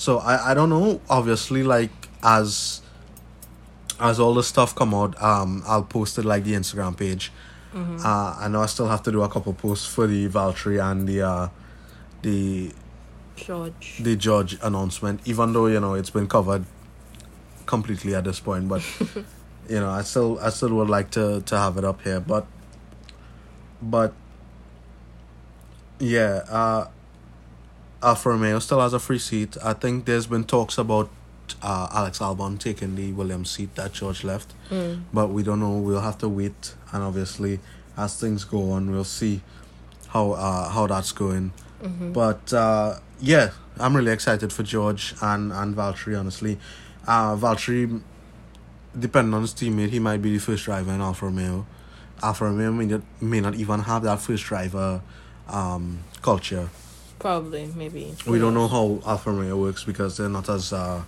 So 0.00 0.16
I 0.16 0.52
I 0.52 0.54
don't 0.54 0.70
know. 0.70 0.98
Obviously, 1.10 1.62
like 1.62 1.90
as 2.22 2.80
as 4.00 4.18
all 4.18 4.32
the 4.32 4.42
stuff 4.42 4.74
come 4.74 4.94
out, 4.94 5.12
um, 5.22 5.62
I'll 5.66 5.82
post 5.82 6.16
it 6.16 6.24
like 6.24 6.44
the 6.44 6.54
Instagram 6.54 6.96
page. 6.96 7.30
Uh, 7.74 8.34
I 8.40 8.48
know 8.48 8.62
I 8.62 8.66
still 8.66 8.88
have 8.88 9.02
to 9.02 9.12
do 9.12 9.20
a 9.22 9.28
couple 9.28 9.52
posts 9.52 9.86
for 9.86 10.06
the 10.06 10.26
Valtteri 10.28 10.82
and 10.82 11.06
the 11.06 11.20
uh, 11.20 11.48
the 12.22 12.72
George. 13.36 13.98
the 14.00 14.16
judge 14.16 14.56
announcement, 14.62 15.20
even 15.26 15.52
though 15.52 15.66
you 15.66 15.78
know 15.80 15.92
it's 15.92 16.08
been 16.08 16.26
covered 16.26 16.64
completely 17.66 18.14
at 18.14 18.24
this 18.24 18.40
point. 18.40 18.68
But 18.68 18.82
you 19.68 19.80
know, 19.80 19.90
I 19.90 20.00
still 20.00 20.38
I 20.40 20.48
still 20.48 20.74
would 20.76 20.88
like 20.88 21.10
to 21.10 21.42
to 21.42 21.58
have 21.58 21.76
it 21.76 21.84
up 21.84 22.00
here. 22.00 22.20
But 22.20 22.46
but 23.82 24.14
yeah, 25.98 26.40
uh, 26.48 26.86
Alfa 28.02 28.30
Romeo 28.30 28.58
still 28.60 28.80
has 28.80 28.92
a 28.92 28.98
free 28.98 29.18
seat. 29.18 29.56
I 29.62 29.72
think 29.74 30.04
there's 30.06 30.26
been 30.26 30.44
talks 30.44 30.78
about 30.78 31.10
uh, 31.62 31.88
Alex 31.92 32.18
Albon 32.20 32.58
taking 32.58 32.96
the 32.96 33.12
Williams 33.12 33.50
seat 33.50 33.74
that 33.74 33.92
George 33.92 34.24
left, 34.24 34.54
Mm. 34.70 35.02
but 35.12 35.28
we 35.28 35.42
don't 35.42 35.60
know. 35.60 35.76
We'll 35.78 36.00
have 36.00 36.18
to 36.18 36.28
wait, 36.28 36.74
and 36.92 37.02
obviously, 37.02 37.60
as 37.96 38.18
things 38.18 38.44
go 38.44 38.70
on, 38.70 38.90
we'll 38.90 39.04
see 39.04 39.42
how 40.08 40.32
uh, 40.32 40.68
how 40.70 40.86
that's 40.86 41.12
going. 41.12 41.52
Mm-hmm. 41.82 42.12
But 42.12 42.52
uh, 42.52 43.00
yeah, 43.20 43.50
I'm 43.78 43.96
really 43.96 44.12
excited 44.12 44.52
for 44.52 44.62
George 44.62 45.14
and 45.20 45.52
and 45.52 45.74
Valtteri. 45.76 46.18
Honestly, 46.18 46.58
uh, 47.06 47.34
Valtteri, 47.36 48.00
depending 48.98 49.34
on 49.34 49.42
his 49.42 49.52
teammate, 49.52 49.90
he 49.90 49.98
might 49.98 50.22
be 50.22 50.32
the 50.32 50.38
first 50.40 50.64
driver 50.64 50.92
in 50.92 51.00
Alfa 51.00 51.26
Romeo. 51.26 51.66
Alfa 52.22 52.44
Romeo 52.44 52.70
may 52.72 52.86
not, 52.86 53.02
may 53.20 53.40
not 53.40 53.54
even 53.56 53.80
have 53.80 54.02
that 54.04 54.20
first 54.20 54.44
driver 54.44 55.00
um, 55.48 56.00
culture. 56.22 56.68
Probably, 57.20 57.70
maybe. 57.76 58.14
We 58.26 58.38
don't 58.38 58.54
know 58.54 58.66
how 58.68 59.00
Alfa 59.06 59.30
Romeo 59.30 59.56
works 59.56 59.84
because 59.84 60.16
they're 60.16 60.28
not 60.28 60.48
as 60.48 60.72
uh, 60.72 61.02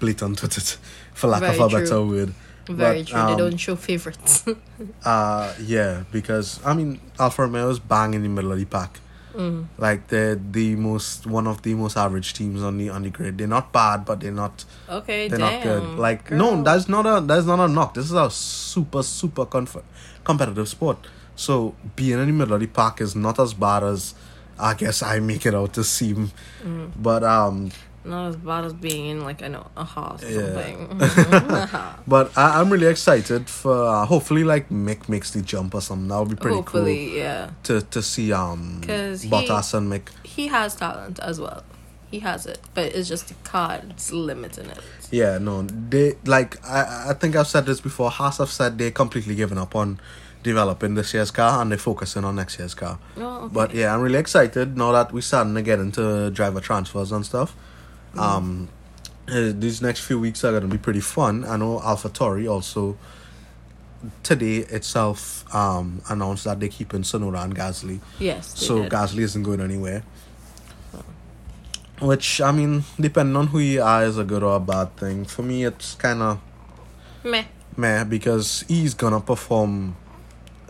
blatant 0.00 0.42
with 0.42 0.58
it, 0.58 0.78
for 1.14 1.28
lack 1.28 1.40
Very 1.42 1.58
of 1.58 1.60
a 1.66 1.68
true. 1.70 1.80
better 1.80 2.02
word. 2.04 2.34
Very 2.66 2.98
But, 3.02 3.06
true. 3.08 3.18
um, 3.20 3.30
they 3.30 3.36
don't 3.38 3.56
show 3.56 3.76
favorites. 3.76 4.44
Uh 5.04 5.52
yeah, 5.60 6.04
because 6.12 6.60
I 6.64 6.72
mean 6.74 7.00
Alfa 7.18 7.42
Romeo 7.42 7.68
is 7.70 7.78
bang 7.80 8.14
in 8.14 8.22
the 8.22 8.28
middle 8.28 8.52
of 8.52 8.58
the 8.58 8.64
pack. 8.64 9.00
mm. 9.34 9.66
Like 9.76 10.06
they're 10.08 10.36
the 10.36 10.76
most 10.76 11.26
one 11.26 11.46
of 11.48 11.62
the 11.62 11.74
most 11.74 11.96
average 11.96 12.32
teams 12.34 12.62
on 12.62 12.78
the 12.78 12.88
on 12.90 13.02
the 13.02 13.10
grid. 13.10 13.38
They're 13.38 13.48
not 13.48 13.72
bad, 13.72 14.04
but 14.04 14.20
they're 14.20 14.30
not 14.44 14.64
Okay, 14.88 15.26
they're 15.28 15.38
damn. 15.38 15.52
not 15.54 15.62
good. 15.64 15.98
Like 15.98 16.24
girl. 16.26 16.38
no, 16.38 16.62
that's 16.62 16.88
not 16.88 17.06
a 17.06 17.20
that's 17.26 17.46
not 17.46 17.58
a 17.58 17.66
knock. 17.66 17.94
This 17.94 18.04
is 18.06 18.12
a 18.12 18.30
super 18.30 19.02
super 19.02 19.46
conf- 19.46 19.84
competitive 20.24 20.68
sport. 20.68 20.98
So 21.34 21.74
being 21.96 22.18
in 22.20 22.26
the 22.26 22.32
middle 22.32 22.54
of 22.54 22.60
the 22.60 22.66
pack 22.68 23.00
is 23.00 23.16
not 23.16 23.38
as 23.40 23.52
bad 23.54 23.82
as 23.82 24.14
I 24.58 24.74
guess 24.74 25.02
I 25.02 25.20
make 25.20 25.46
it 25.46 25.54
out 25.54 25.72
to 25.74 25.84
seem. 25.84 26.30
Mm. 26.64 26.90
But 26.96 27.22
um, 27.24 27.70
Not 28.04 28.28
as 28.28 28.36
bad 28.36 28.64
as 28.64 28.72
being 28.72 29.06
in 29.06 29.24
like 29.24 29.42
I 29.42 29.48
know 29.48 29.66
a 29.76 29.84
house 29.84 30.22
or 30.22 30.30
Yeah. 30.30 30.52
something. 30.54 31.98
But 32.06 32.36
I, 32.38 32.60
I'm 32.60 32.70
really 32.70 32.86
excited 32.86 33.48
for 33.50 33.86
uh, 33.86 34.06
hopefully 34.06 34.44
like 34.44 34.70
Mick 34.70 35.08
makes 35.08 35.30
the 35.32 35.42
jump 35.42 35.74
or 35.74 35.80
something. 35.80 36.08
That 36.08 36.18
would 36.20 36.30
be 36.30 36.36
pretty 36.36 36.56
Hopefully, 36.56 37.18
yeah. 37.18 37.50
to 37.64 37.82
to 37.82 38.02
see 38.02 38.32
um 38.32 38.80
'Cause 38.86 39.22
he- 39.22 39.30
Bottas 39.30 39.74
and 39.74 39.92
Mick. 39.92 40.08
He 40.24 40.48
has 40.48 40.74
talent 40.74 41.18
as 41.20 41.38
well. 41.40 41.62
He 42.10 42.20
has 42.20 42.46
it, 42.46 42.58
but 42.72 42.86
it's 42.86 43.06
just 43.06 43.28
the 43.28 43.34
card's 43.44 44.10
limiting 44.12 44.66
it. 44.70 44.80
Yeah, 45.10 45.36
no, 45.36 45.62
they 45.62 46.14
like 46.24 46.56
I 46.64 47.10
I 47.10 47.12
think 47.14 47.36
I've 47.36 47.46
said 47.48 47.66
this 47.66 47.80
before. 47.82 48.10
Haas 48.10 48.38
have 48.38 48.48
said 48.50 48.78
they're 48.78 48.90
completely 48.90 49.34
given 49.34 49.58
up 49.58 49.76
on 49.76 50.00
developing 50.42 50.94
this 50.94 51.12
year's 51.14 51.30
car 51.30 51.60
and 51.60 51.70
they're 51.70 51.78
focusing 51.78 52.24
on 52.24 52.36
next 52.36 52.58
year's 52.58 52.74
car. 52.74 52.98
Oh, 53.16 53.44
okay. 53.44 53.54
But 53.54 53.74
yeah, 53.74 53.94
I'm 53.94 54.00
really 54.00 54.18
excited 54.18 54.76
now 54.76 54.92
that 54.92 55.12
we're 55.12 55.20
starting 55.20 55.54
to 55.54 55.62
get 55.62 55.78
into 55.78 56.30
driver 56.30 56.60
transfers 56.60 57.12
and 57.12 57.24
stuff. 57.26 57.54
Mm. 58.14 58.20
Um, 58.20 58.68
uh, 59.28 59.52
these 59.54 59.82
next 59.82 60.00
few 60.00 60.18
weeks 60.18 60.42
are 60.44 60.52
gonna 60.52 60.68
be 60.68 60.78
pretty 60.78 61.00
fun. 61.00 61.44
I 61.44 61.56
know 61.56 61.78
AlphaTauri 61.80 62.50
also 62.50 62.96
today 64.22 64.58
itself 64.58 65.44
um 65.54 66.00
announced 66.08 66.44
that 66.44 66.60
they're 66.60 66.68
keeping 66.68 67.02
Tsunoda 67.02 67.42
and 67.44 67.54
Gasly. 67.54 68.00
yes. 68.18 68.58
So 68.58 68.82
did. 68.82 68.92
Gasly 68.92 69.20
isn't 69.20 69.42
going 69.42 69.60
anywhere. 69.60 70.02
Which 72.00 72.40
I 72.40 72.52
mean, 72.52 72.84
depending 73.00 73.34
on 73.34 73.48
who 73.48 73.58
you 73.58 73.82
are, 73.82 74.04
is 74.04 74.18
a 74.18 74.24
good 74.24 74.44
or 74.44 74.54
a 74.54 74.60
bad 74.60 74.96
thing. 74.96 75.24
For 75.24 75.42
me, 75.42 75.64
it's 75.64 75.96
kind 75.96 76.22
of 76.22 76.40
Meh. 77.24 77.44
meh 77.76 78.04
because 78.04 78.64
he's 78.68 78.94
gonna 78.94 79.20
perform 79.20 79.96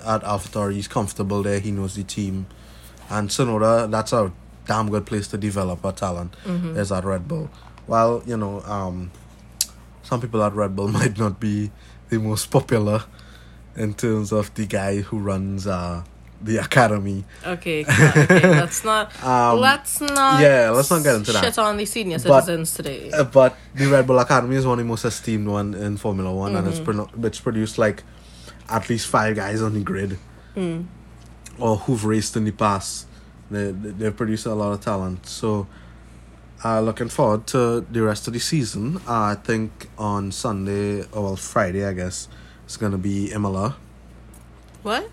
at 0.04 0.22
AlphaTauri. 0.22 0.74
He's 0.74 0.88
comfortable 0.88 1.42
there. 1.42 1.58
He 1.60 1.70
knows 1.70 1.94
the 1.94 2.04
team, 2.04 2.46
and 3.10 3.28
Tsunoda. 3.28 3.90
That's 3.90 4.12
a 4.12 4.32
damn 4.66 4.90
good 4.90 5.06
place 5.06 5.28
to 5.28 5.38
develop 5.38 5.84
a 5.84 5.92
talent. 5.92 6.34
Mm-hmm. 6.44 6.76
Is 6.76 6.92
at 6.92 7.04
Red 7.04 7.26
Bull. 7.28 7.50
While 7.86 8.22
you 8.26 8.36
know, 8.36 8.60
um, 8.62 9.10
some 10.02 10.20
people 10.20 10.42
at 10.42 10.52
Red 10.54 10.74
Bull 10.76 10.88
might 11.00 11.18
not 11.18 11.40
be 11.40 11.70
the 12.08 12.18
most 12.18 12.50
popular 12.50 13.04
in 13.76 13.94
terms 13.94 14.32
of 14.32 14.52
the 14.54 14.66
guy 14.66 14.96
who 15.00 15.18
runs 15.18 15.66
uh 15.66 16.02
the 16.40 16.56
academy. 16.58 17.24
Okay, 17.44 17.80
okay, 18.16 18.48
let's 18.48 18.84
not. 18.84 19.10
Um, 19.24 19.58
let's 19.58 20.00
not. 20.00 20.40
yeah, 20.40 20.70
let's 20.70 20.88
not 20.88 21.02
get 21.02 21.16
into 21.16 21.32
that. 21.32 21.42
Shit 21.44 21.58
on 21.58 21.76
the 21.76 21.84
senior 21.84 22.18
But- 22.20 22.44
citizens 22.44 22.74
today. 22.74 23.10
Uh, 23.10 23.24
but 23.24 23.56
the 23.74 23.86
Red 23.86 24.06
Bull 24.06 24.18
Academy 24.20 24.54
is 24.54 24.64
one 24.64 24.78
of 24.78 24.84
the 24.84 24.88
most 24.88 25.04
esteemed 25.04 25.48
one 25.48 25.74
in 25.74 25.96
Formula 25.96 26.32
One, 26.32 26.54
and 26.54 26.68
it's 26.68 26.78
Mm-hmm. 26.78 27.10
pro- 27.16 27.26
it's 27.26 27.40
produced 27.40 27.76
like 27.76 28.04
at 28.68 28.88
least 28.88 29.06
five 29.06 29.34
guys 29.36 29.62
on 29.62 29.74
the 29.74 29.80
grid, 29.80 30.18
Mm. 30.56 30.86
or 31.58 31.76
who've 31.78 32.04
raced 32.04 32.36
in 32.36 32.44
the 32.44 32.52
past. 32.52 33.06
They 33.50 33.72
they- 33.72 33.90
they've 33.90 34.16
produced 34.16 34.46
a 34.46 34.54
lot 34.54 34.72
of 34.72 34.80
talent. 34.80 35.26
So 35.26 35.66
Uh, 36.64 36.80
looking 36.80 37.08
forward 37.08 37.46
to 37.46 37.86
the 37.88 38.02
rest 38.02 38.26
of 38.26 38.32
the 38.32 38.40
season. 38.40 38.96
Uh, 39.06 39.30
I 39.30 39.36
think 39.36 39.88
on 39.96 40.32
Sunday, 40.32 41.02
or 41.12 41.22
well, 41.22 41.36
Friday, 41.36 41.86
I 41.86 41.92
guess, 41.92 42.26
it's 42.64 42.76
going 42.76 42.90
to 42.90 42.98
be 42.98 43.30
Imola. 43.32 43.76
What? 44.82 45.08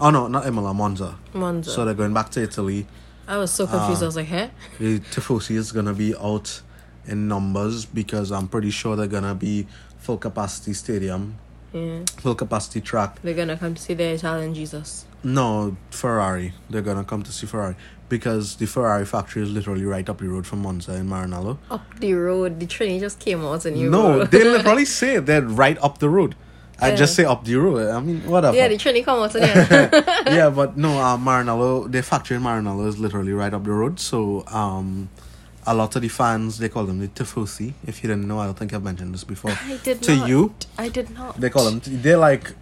Oh, 0.00 0.08
no, 0.08 0.26
not 0.28 0.46
Imola, 0.46 0.72
Monza. 0.72 1.16
Monza. 1.34 1.70
So 1.70 1.84
they're 1.84 1.92
going 1.92 2.14
back 2.14 2.30
to 2.30 2.42
Italy. 2.42 2.86
I 3.28 3.36
was 3.36 3.50
so 3.50 3.66
confused. 3.66 4.00
uh, 4.02 4.06
I 4.06 4.08
was 4.08 4.16
like, 4.16 4.28
huh? 4.28 4.48
The 4.78 5.00
Tifosi 5.00 5.56
is 5.56 5.70
going 5.70 5.84
to 5.84 5.92
be 5.92 6.14
out 6.16 6.62
in 7.06 7.28
numbers 7.28 7.84
because 7.84 8.32
I'm 8.32 8.48
pretty 8.48 8.70
sure 8.70 8.96
they're 8.96 9.06
going 9.06 9.24
to 9.24 9.34
be 9.34 9.66
full 9.98 10.16
capacity 10.16 10.72
stadium, 10.72 11.36
Yeah. 11.72 12.00
full 12.18 12.34
capacity 12.34 12.80
track. 12.80 13.20
They're 13.22 13.34
gonna 13.34 13.56
come 13.56 13.74
to 13.74 13.80
see 13.82 13.94
the 13.94 14.04
Italian 14.04 14.54
Jesus. 14.54 15.04
No, 15.22 15.76
Ferrari. 15.90 16.52
They're 16.68 16.82
to 16.82 17.04
come 17.04 17.22
to 17.22 17.32
see 17.32 17.46
Ferrari 17.46 17.76
because 18.08 18.56
the 18.56 18.66
Ferrari 18.66 19.04
factory 19.06 19.42
is 19.42 19.50
literally 19.50 19.84
right 19.84 20.08
up 20.08 20.18
the 20.18 20.28
road 20.28 20.46
from 20.46 20.62
Monza 20.62 20.94
in 20.94 21.08
Maranello. 21.08 21.58
Up 21.70 21.82
the 22.00 22.14
road. 22.14 22.58
The 22.58 22.66
train 22.66 22.98
just 23.00 23.18
came 23.20 23.44
out 23.44 23.64
and 23.66 23.76
you 23.78 23.90
No, 23.90 24.24
they 24.24 24.42
literally 24.56 24.84
say 24.84 25.18
they're 25.18 25.42
right 25.42 25.78
up 25.82 25.98
the 25.98 26.08
road. 26.08 26.34
I 26.82 26.88
Yeah. 26.90 26.96
just 26.96 27.14
say 27.14 27.24
up 27.24 27.44
the 27.44 27.54
road. 27.56 27.90
I 27.90 28.00
mean, 28.00 28.22
whatever. 28.26 28.56
Yeah, 28.56 28.68
the 28.68 28.78
train 28.78 29.04
come 29.04 29.20
out 29.22 29.34
and 29.34 29.44
yeah. 29.44 30.24
yeah, 30.34 30.50
but 30.50 30.76
no, 30.78 30.98
uh, 30.98 31.18
Maranello, 31.18 31.90
the 31.92 32.02
factory 32.02 32.38
in 32.38 32.42
Maranello 32.42 32.88
is 32.88 32.98
literally 32.98 33.32
right 33.32 33.52
up 33.52 33.64
the 33.64 33.70
road. 33.70 34.00
So, 34.00 34.44
um, 34.46 35.10
a 35.70 35.74
lot 35.74 35.94
of 35.96 36.02
the 36.02 36.08
fans, 36.08 36.58
they 36.58 36.68
call 36.68 36.84
them 36.84 36.98
the 36.98 37.08
Tifosi. 37.08 37.72
If 37.86 38.02
you 38.02 38.08
didn't 38.08 38.26
know, 38.26 38.38
I 38.40 38.46
don't 38.46 38.58
think 38.58 38.72
I've 38.74 38.82
mentioned 38.82 39.14
this 39.14 39.24
before. 39.24 39.52
I 39.52 39.78
did 39.84 39.98
not 39.98 40.04
to 40.04 40.16
not. 40.16 40.28
you, 40.28 40.54
I 40.78 40.88
did 40.88 41.10
not. 41.10 41.40
they 41.40 41.48
call 41.50 41.64
them, 41.70 41.80
they're 41.84 42.16
like 42.16 42.52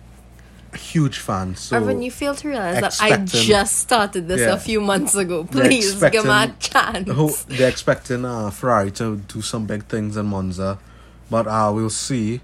huge 0.74 1.18
fans. 1.18 1.60
So, 1.60 1.80
Arvin, 1.80 2.04
you 2.04 2.10
fail 2.10 2.34
to 2.34 2.48
realize 2.48 2.80
that 2.80 2.96
I 3.00 3.16
just 3.24 3.76
started 3.78 4.28
this 4.28 4.40
Yeah. 4.40 4.52
a 4.54 4.58
few 4.58 4.80
months 4.82 5.14
ago. 5.14 5.44
Please 5.44 5.94
give 5.94 6.24
me 6.24 6.30
a 6.30 6.54
chance. 6.60 7.44
they're 7.44 7.70
expecting 7.70 8.24
uh, 8.26 8.50
Ferrari 8.50 8.90
to 8.92 9.16
do 9.16 9.40
some 9.40 9.66
big 9.66 9.84
things 9.86 10.16
in 10.18 10.26
Monza, 10.26 10.78
but 11.30 11.46
uh, 11.46 11.70
we'll 11.74 11.88
see. 11.90 12.40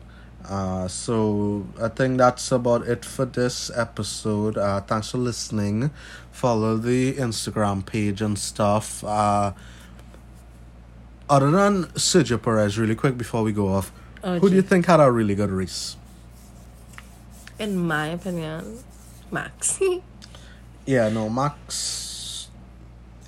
Uh, 0.49 0.89
so 0.89 1.67
I 1.81 1.89
think 1.89 2.19
that's 2.19 2.51
about 2.53 2.87
it 2.87 3.05
for 3.05 3.25
this 3.27 3.71
episode. 3.75 4.57
Uh, 4.59 4.81
thanks 4.81 5.11
for 5.11 5.19
listening. 5.19 5.91
Follow 6.33 6.77
the 6.77 7.15
Instagram 7.15 7.85
page 7.85 8.21
and 8.23 8.39
stuff. 8.39 9.03
Uh, 9.05 9.53
other 11.29 11.51
than 11.51 11.85
Sergio 11.95 12.41
Perez, 12.43 12.79
really 12.79 12.95
quick 12.95 13.17
before 13.17 13.43
we 13.43 13.53
go 13.53 13.69
off, 13.69 13.93
Oh, 14.23 14.39
who 14.39 14.49
do 14.49 14.57
you 14.57 14.63
think 14.63 14.87
had 14.87 15.01
a 15.01 15.11
really 15.11 15.35
good 15.35 15.51
race? 15.51 15.97
In 17.59 17.77
my 17.79 18.07
opinion, 18.09 18.79
Max. 19.31 19.81
Yeah, 20.87 21.09
no, 21.09 21.31
Max. 21.31 22.49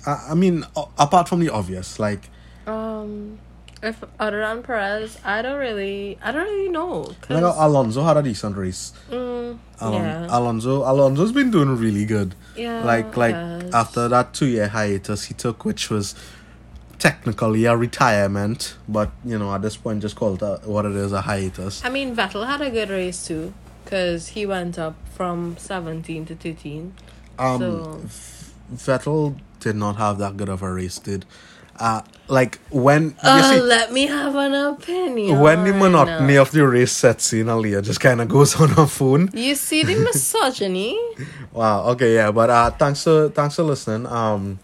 I, 0.05 0.27
I 0.29 0.33
mean, 0.35 0.63
apart 0.99 1.27
from 1.27 1.39
the 1.39 1.49
obvious, 1.49 1.97
like 1.99 2.29
um, 2.67 3.39
if 3.81 4.03
other 4.19 4.41
than 4.41 4.61
Perez, 4.61 5.17
I 5.25 5.41
don't 5.41 5.57
really, 5.59 6.19
I 6.21 6.31
don't 6.31 6.43
really 6.43 6.69
know. 6.69 7.15
like 7.29 7.41
Alonso 7.43 8.03
had 8.03 8.15
a 8.17 8.21
decent 8.21 8.55
race. 8.57 8.93
mm, 9.09 9.57
Alon- 9.81 10.03
yeah, 10.03 10.27
Alonso 10.29 10.83
Alonso's 10.83 11.31
been 11.31 11.49
doing 11.49 11.75
really 11.77 12.05
good. 12.05 12.35
yeah. 12.55 12.83
like 12.83 13.17
like 13.17 13.33
yes. 13.33 13.73
after 13.73 14.07
that 14.07 14.35
two 14.35 14.45
year 14.45 14.67
hiatus 14.67 15.23
he 15.25 15.33
took, 15.33 15.65
which 15.65 15.89
was 15.89 16.13
technically 16.99 17.65
a 17.65 17.75
retirement, 17.75 18.75
but 18.87 19.11
you 19.25 19.37
know 19.37 19.53
at 19.53 19.61
this 19.61 19.77
point 19.77 20.01
just 20.01 20.15
call 20.15 20.35
it 20.35 20.41
a, 20.41 20.59
what 20.65 20.85
it 20.85 20.95
is 20.95 21.11
a 21.11 21.21
hiatus. 21.21 21.83
I 21.85 21.89
mean, 21.89 22.15
Vettel 22.15 22.45
had 22.47 22.61
a 22.61 22.69
good 22.71 22.89
race 22.89 23.25
too, 23.27 23.53
because 23.83 24.29
he 24.29 24.45
went 24.45 24.77
up 24.79 24.95
from 25.13 25.55
seventeen 25.57 26.25
to 26.25 26.35
thirteen. 26.35 26.93
Um, 27.39 27.59
So- 27.59 27.99
V- 28.03 28.53
Vettel 28.75 29.35
did 29.59 29.75
not 29.75 29.95
have 29.97 30.17
that 30.19 30.37
good 30.37 30.49
of 30.49 30.61
a 30.61 30.71
race, 30.71 30.99
did. 30.99 31.25
Uh, 31.79 32.01
like 32.27 32.57
when 32.71 33.15
Uh, 33.21 33.51
see 33.53 33.61
let 33.61 33.93
me 33.93 34.07
have 34.07 34.33
an 34.35 34.53
opinion. 34.55 35.39
when 35.39 35.63
the 35.63 35.71
monotony 35.73 36.35
of 36.35 36.49
the 36.49 36.65
race 36.67 36.91
sets 36.91 37.31
in, 37.33 37.45
Aliyah 37.45 37.83
just 37.83 37.99
kind 37.99 38.19
of 38.19 38.27
goes 38.27 38.59
on 38.59 38.69
her 38.69 38.87
phone. 38.87 39.29
You 39.33 39.53
see 39.53 39.83
the 39.83 39.93
misogyny? 40.07 40.97
Wow. 41.53 41.83
Okay. 41.89 42.15
Yeah. 42.15 42.31
But 42.31 42.49
uh, 42.49 42.71
thanks 42.71 43.03
for 43.03 43.29
thanks 43.29 43.55
for 43.57 43.63
listening. 43.63 44.07
Um, 44.07 44.57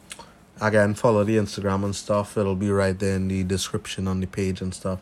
again, 0.68 0.94
follow 0.94 1.24
the 1.24 1.38
Instagram 1.38 1.84
and 1.84 1.96
stuff. 1.96 2.38
It'll 2.38 2.56
be 2.56 2.72
right 2.72 2.98
there 2.98 3.16
in 3.16 3.28
the 3.28 3.44
description 3.44 4.08
on 4.08 4.20
the 4.20 4.28
page 4.28 4.62
and 4.62 4.74
stuff. 4.74 5.00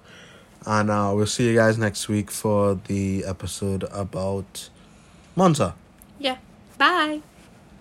And 0.66 0.92
uh, 0.92 1.12
we'll 1.16 1.26
see 1.26 1.48
you 1.50 1.56
guys 1.56 1.78
next 1.78 2.08
week 2.08 2.30
for 2.30 2.80
the 2.88 3.26
episode 3.26 3.84
about 3.92 4.70
Monza. 5.36 5.76
yeah. 6.20 6.38
Bye. 6.78 7.22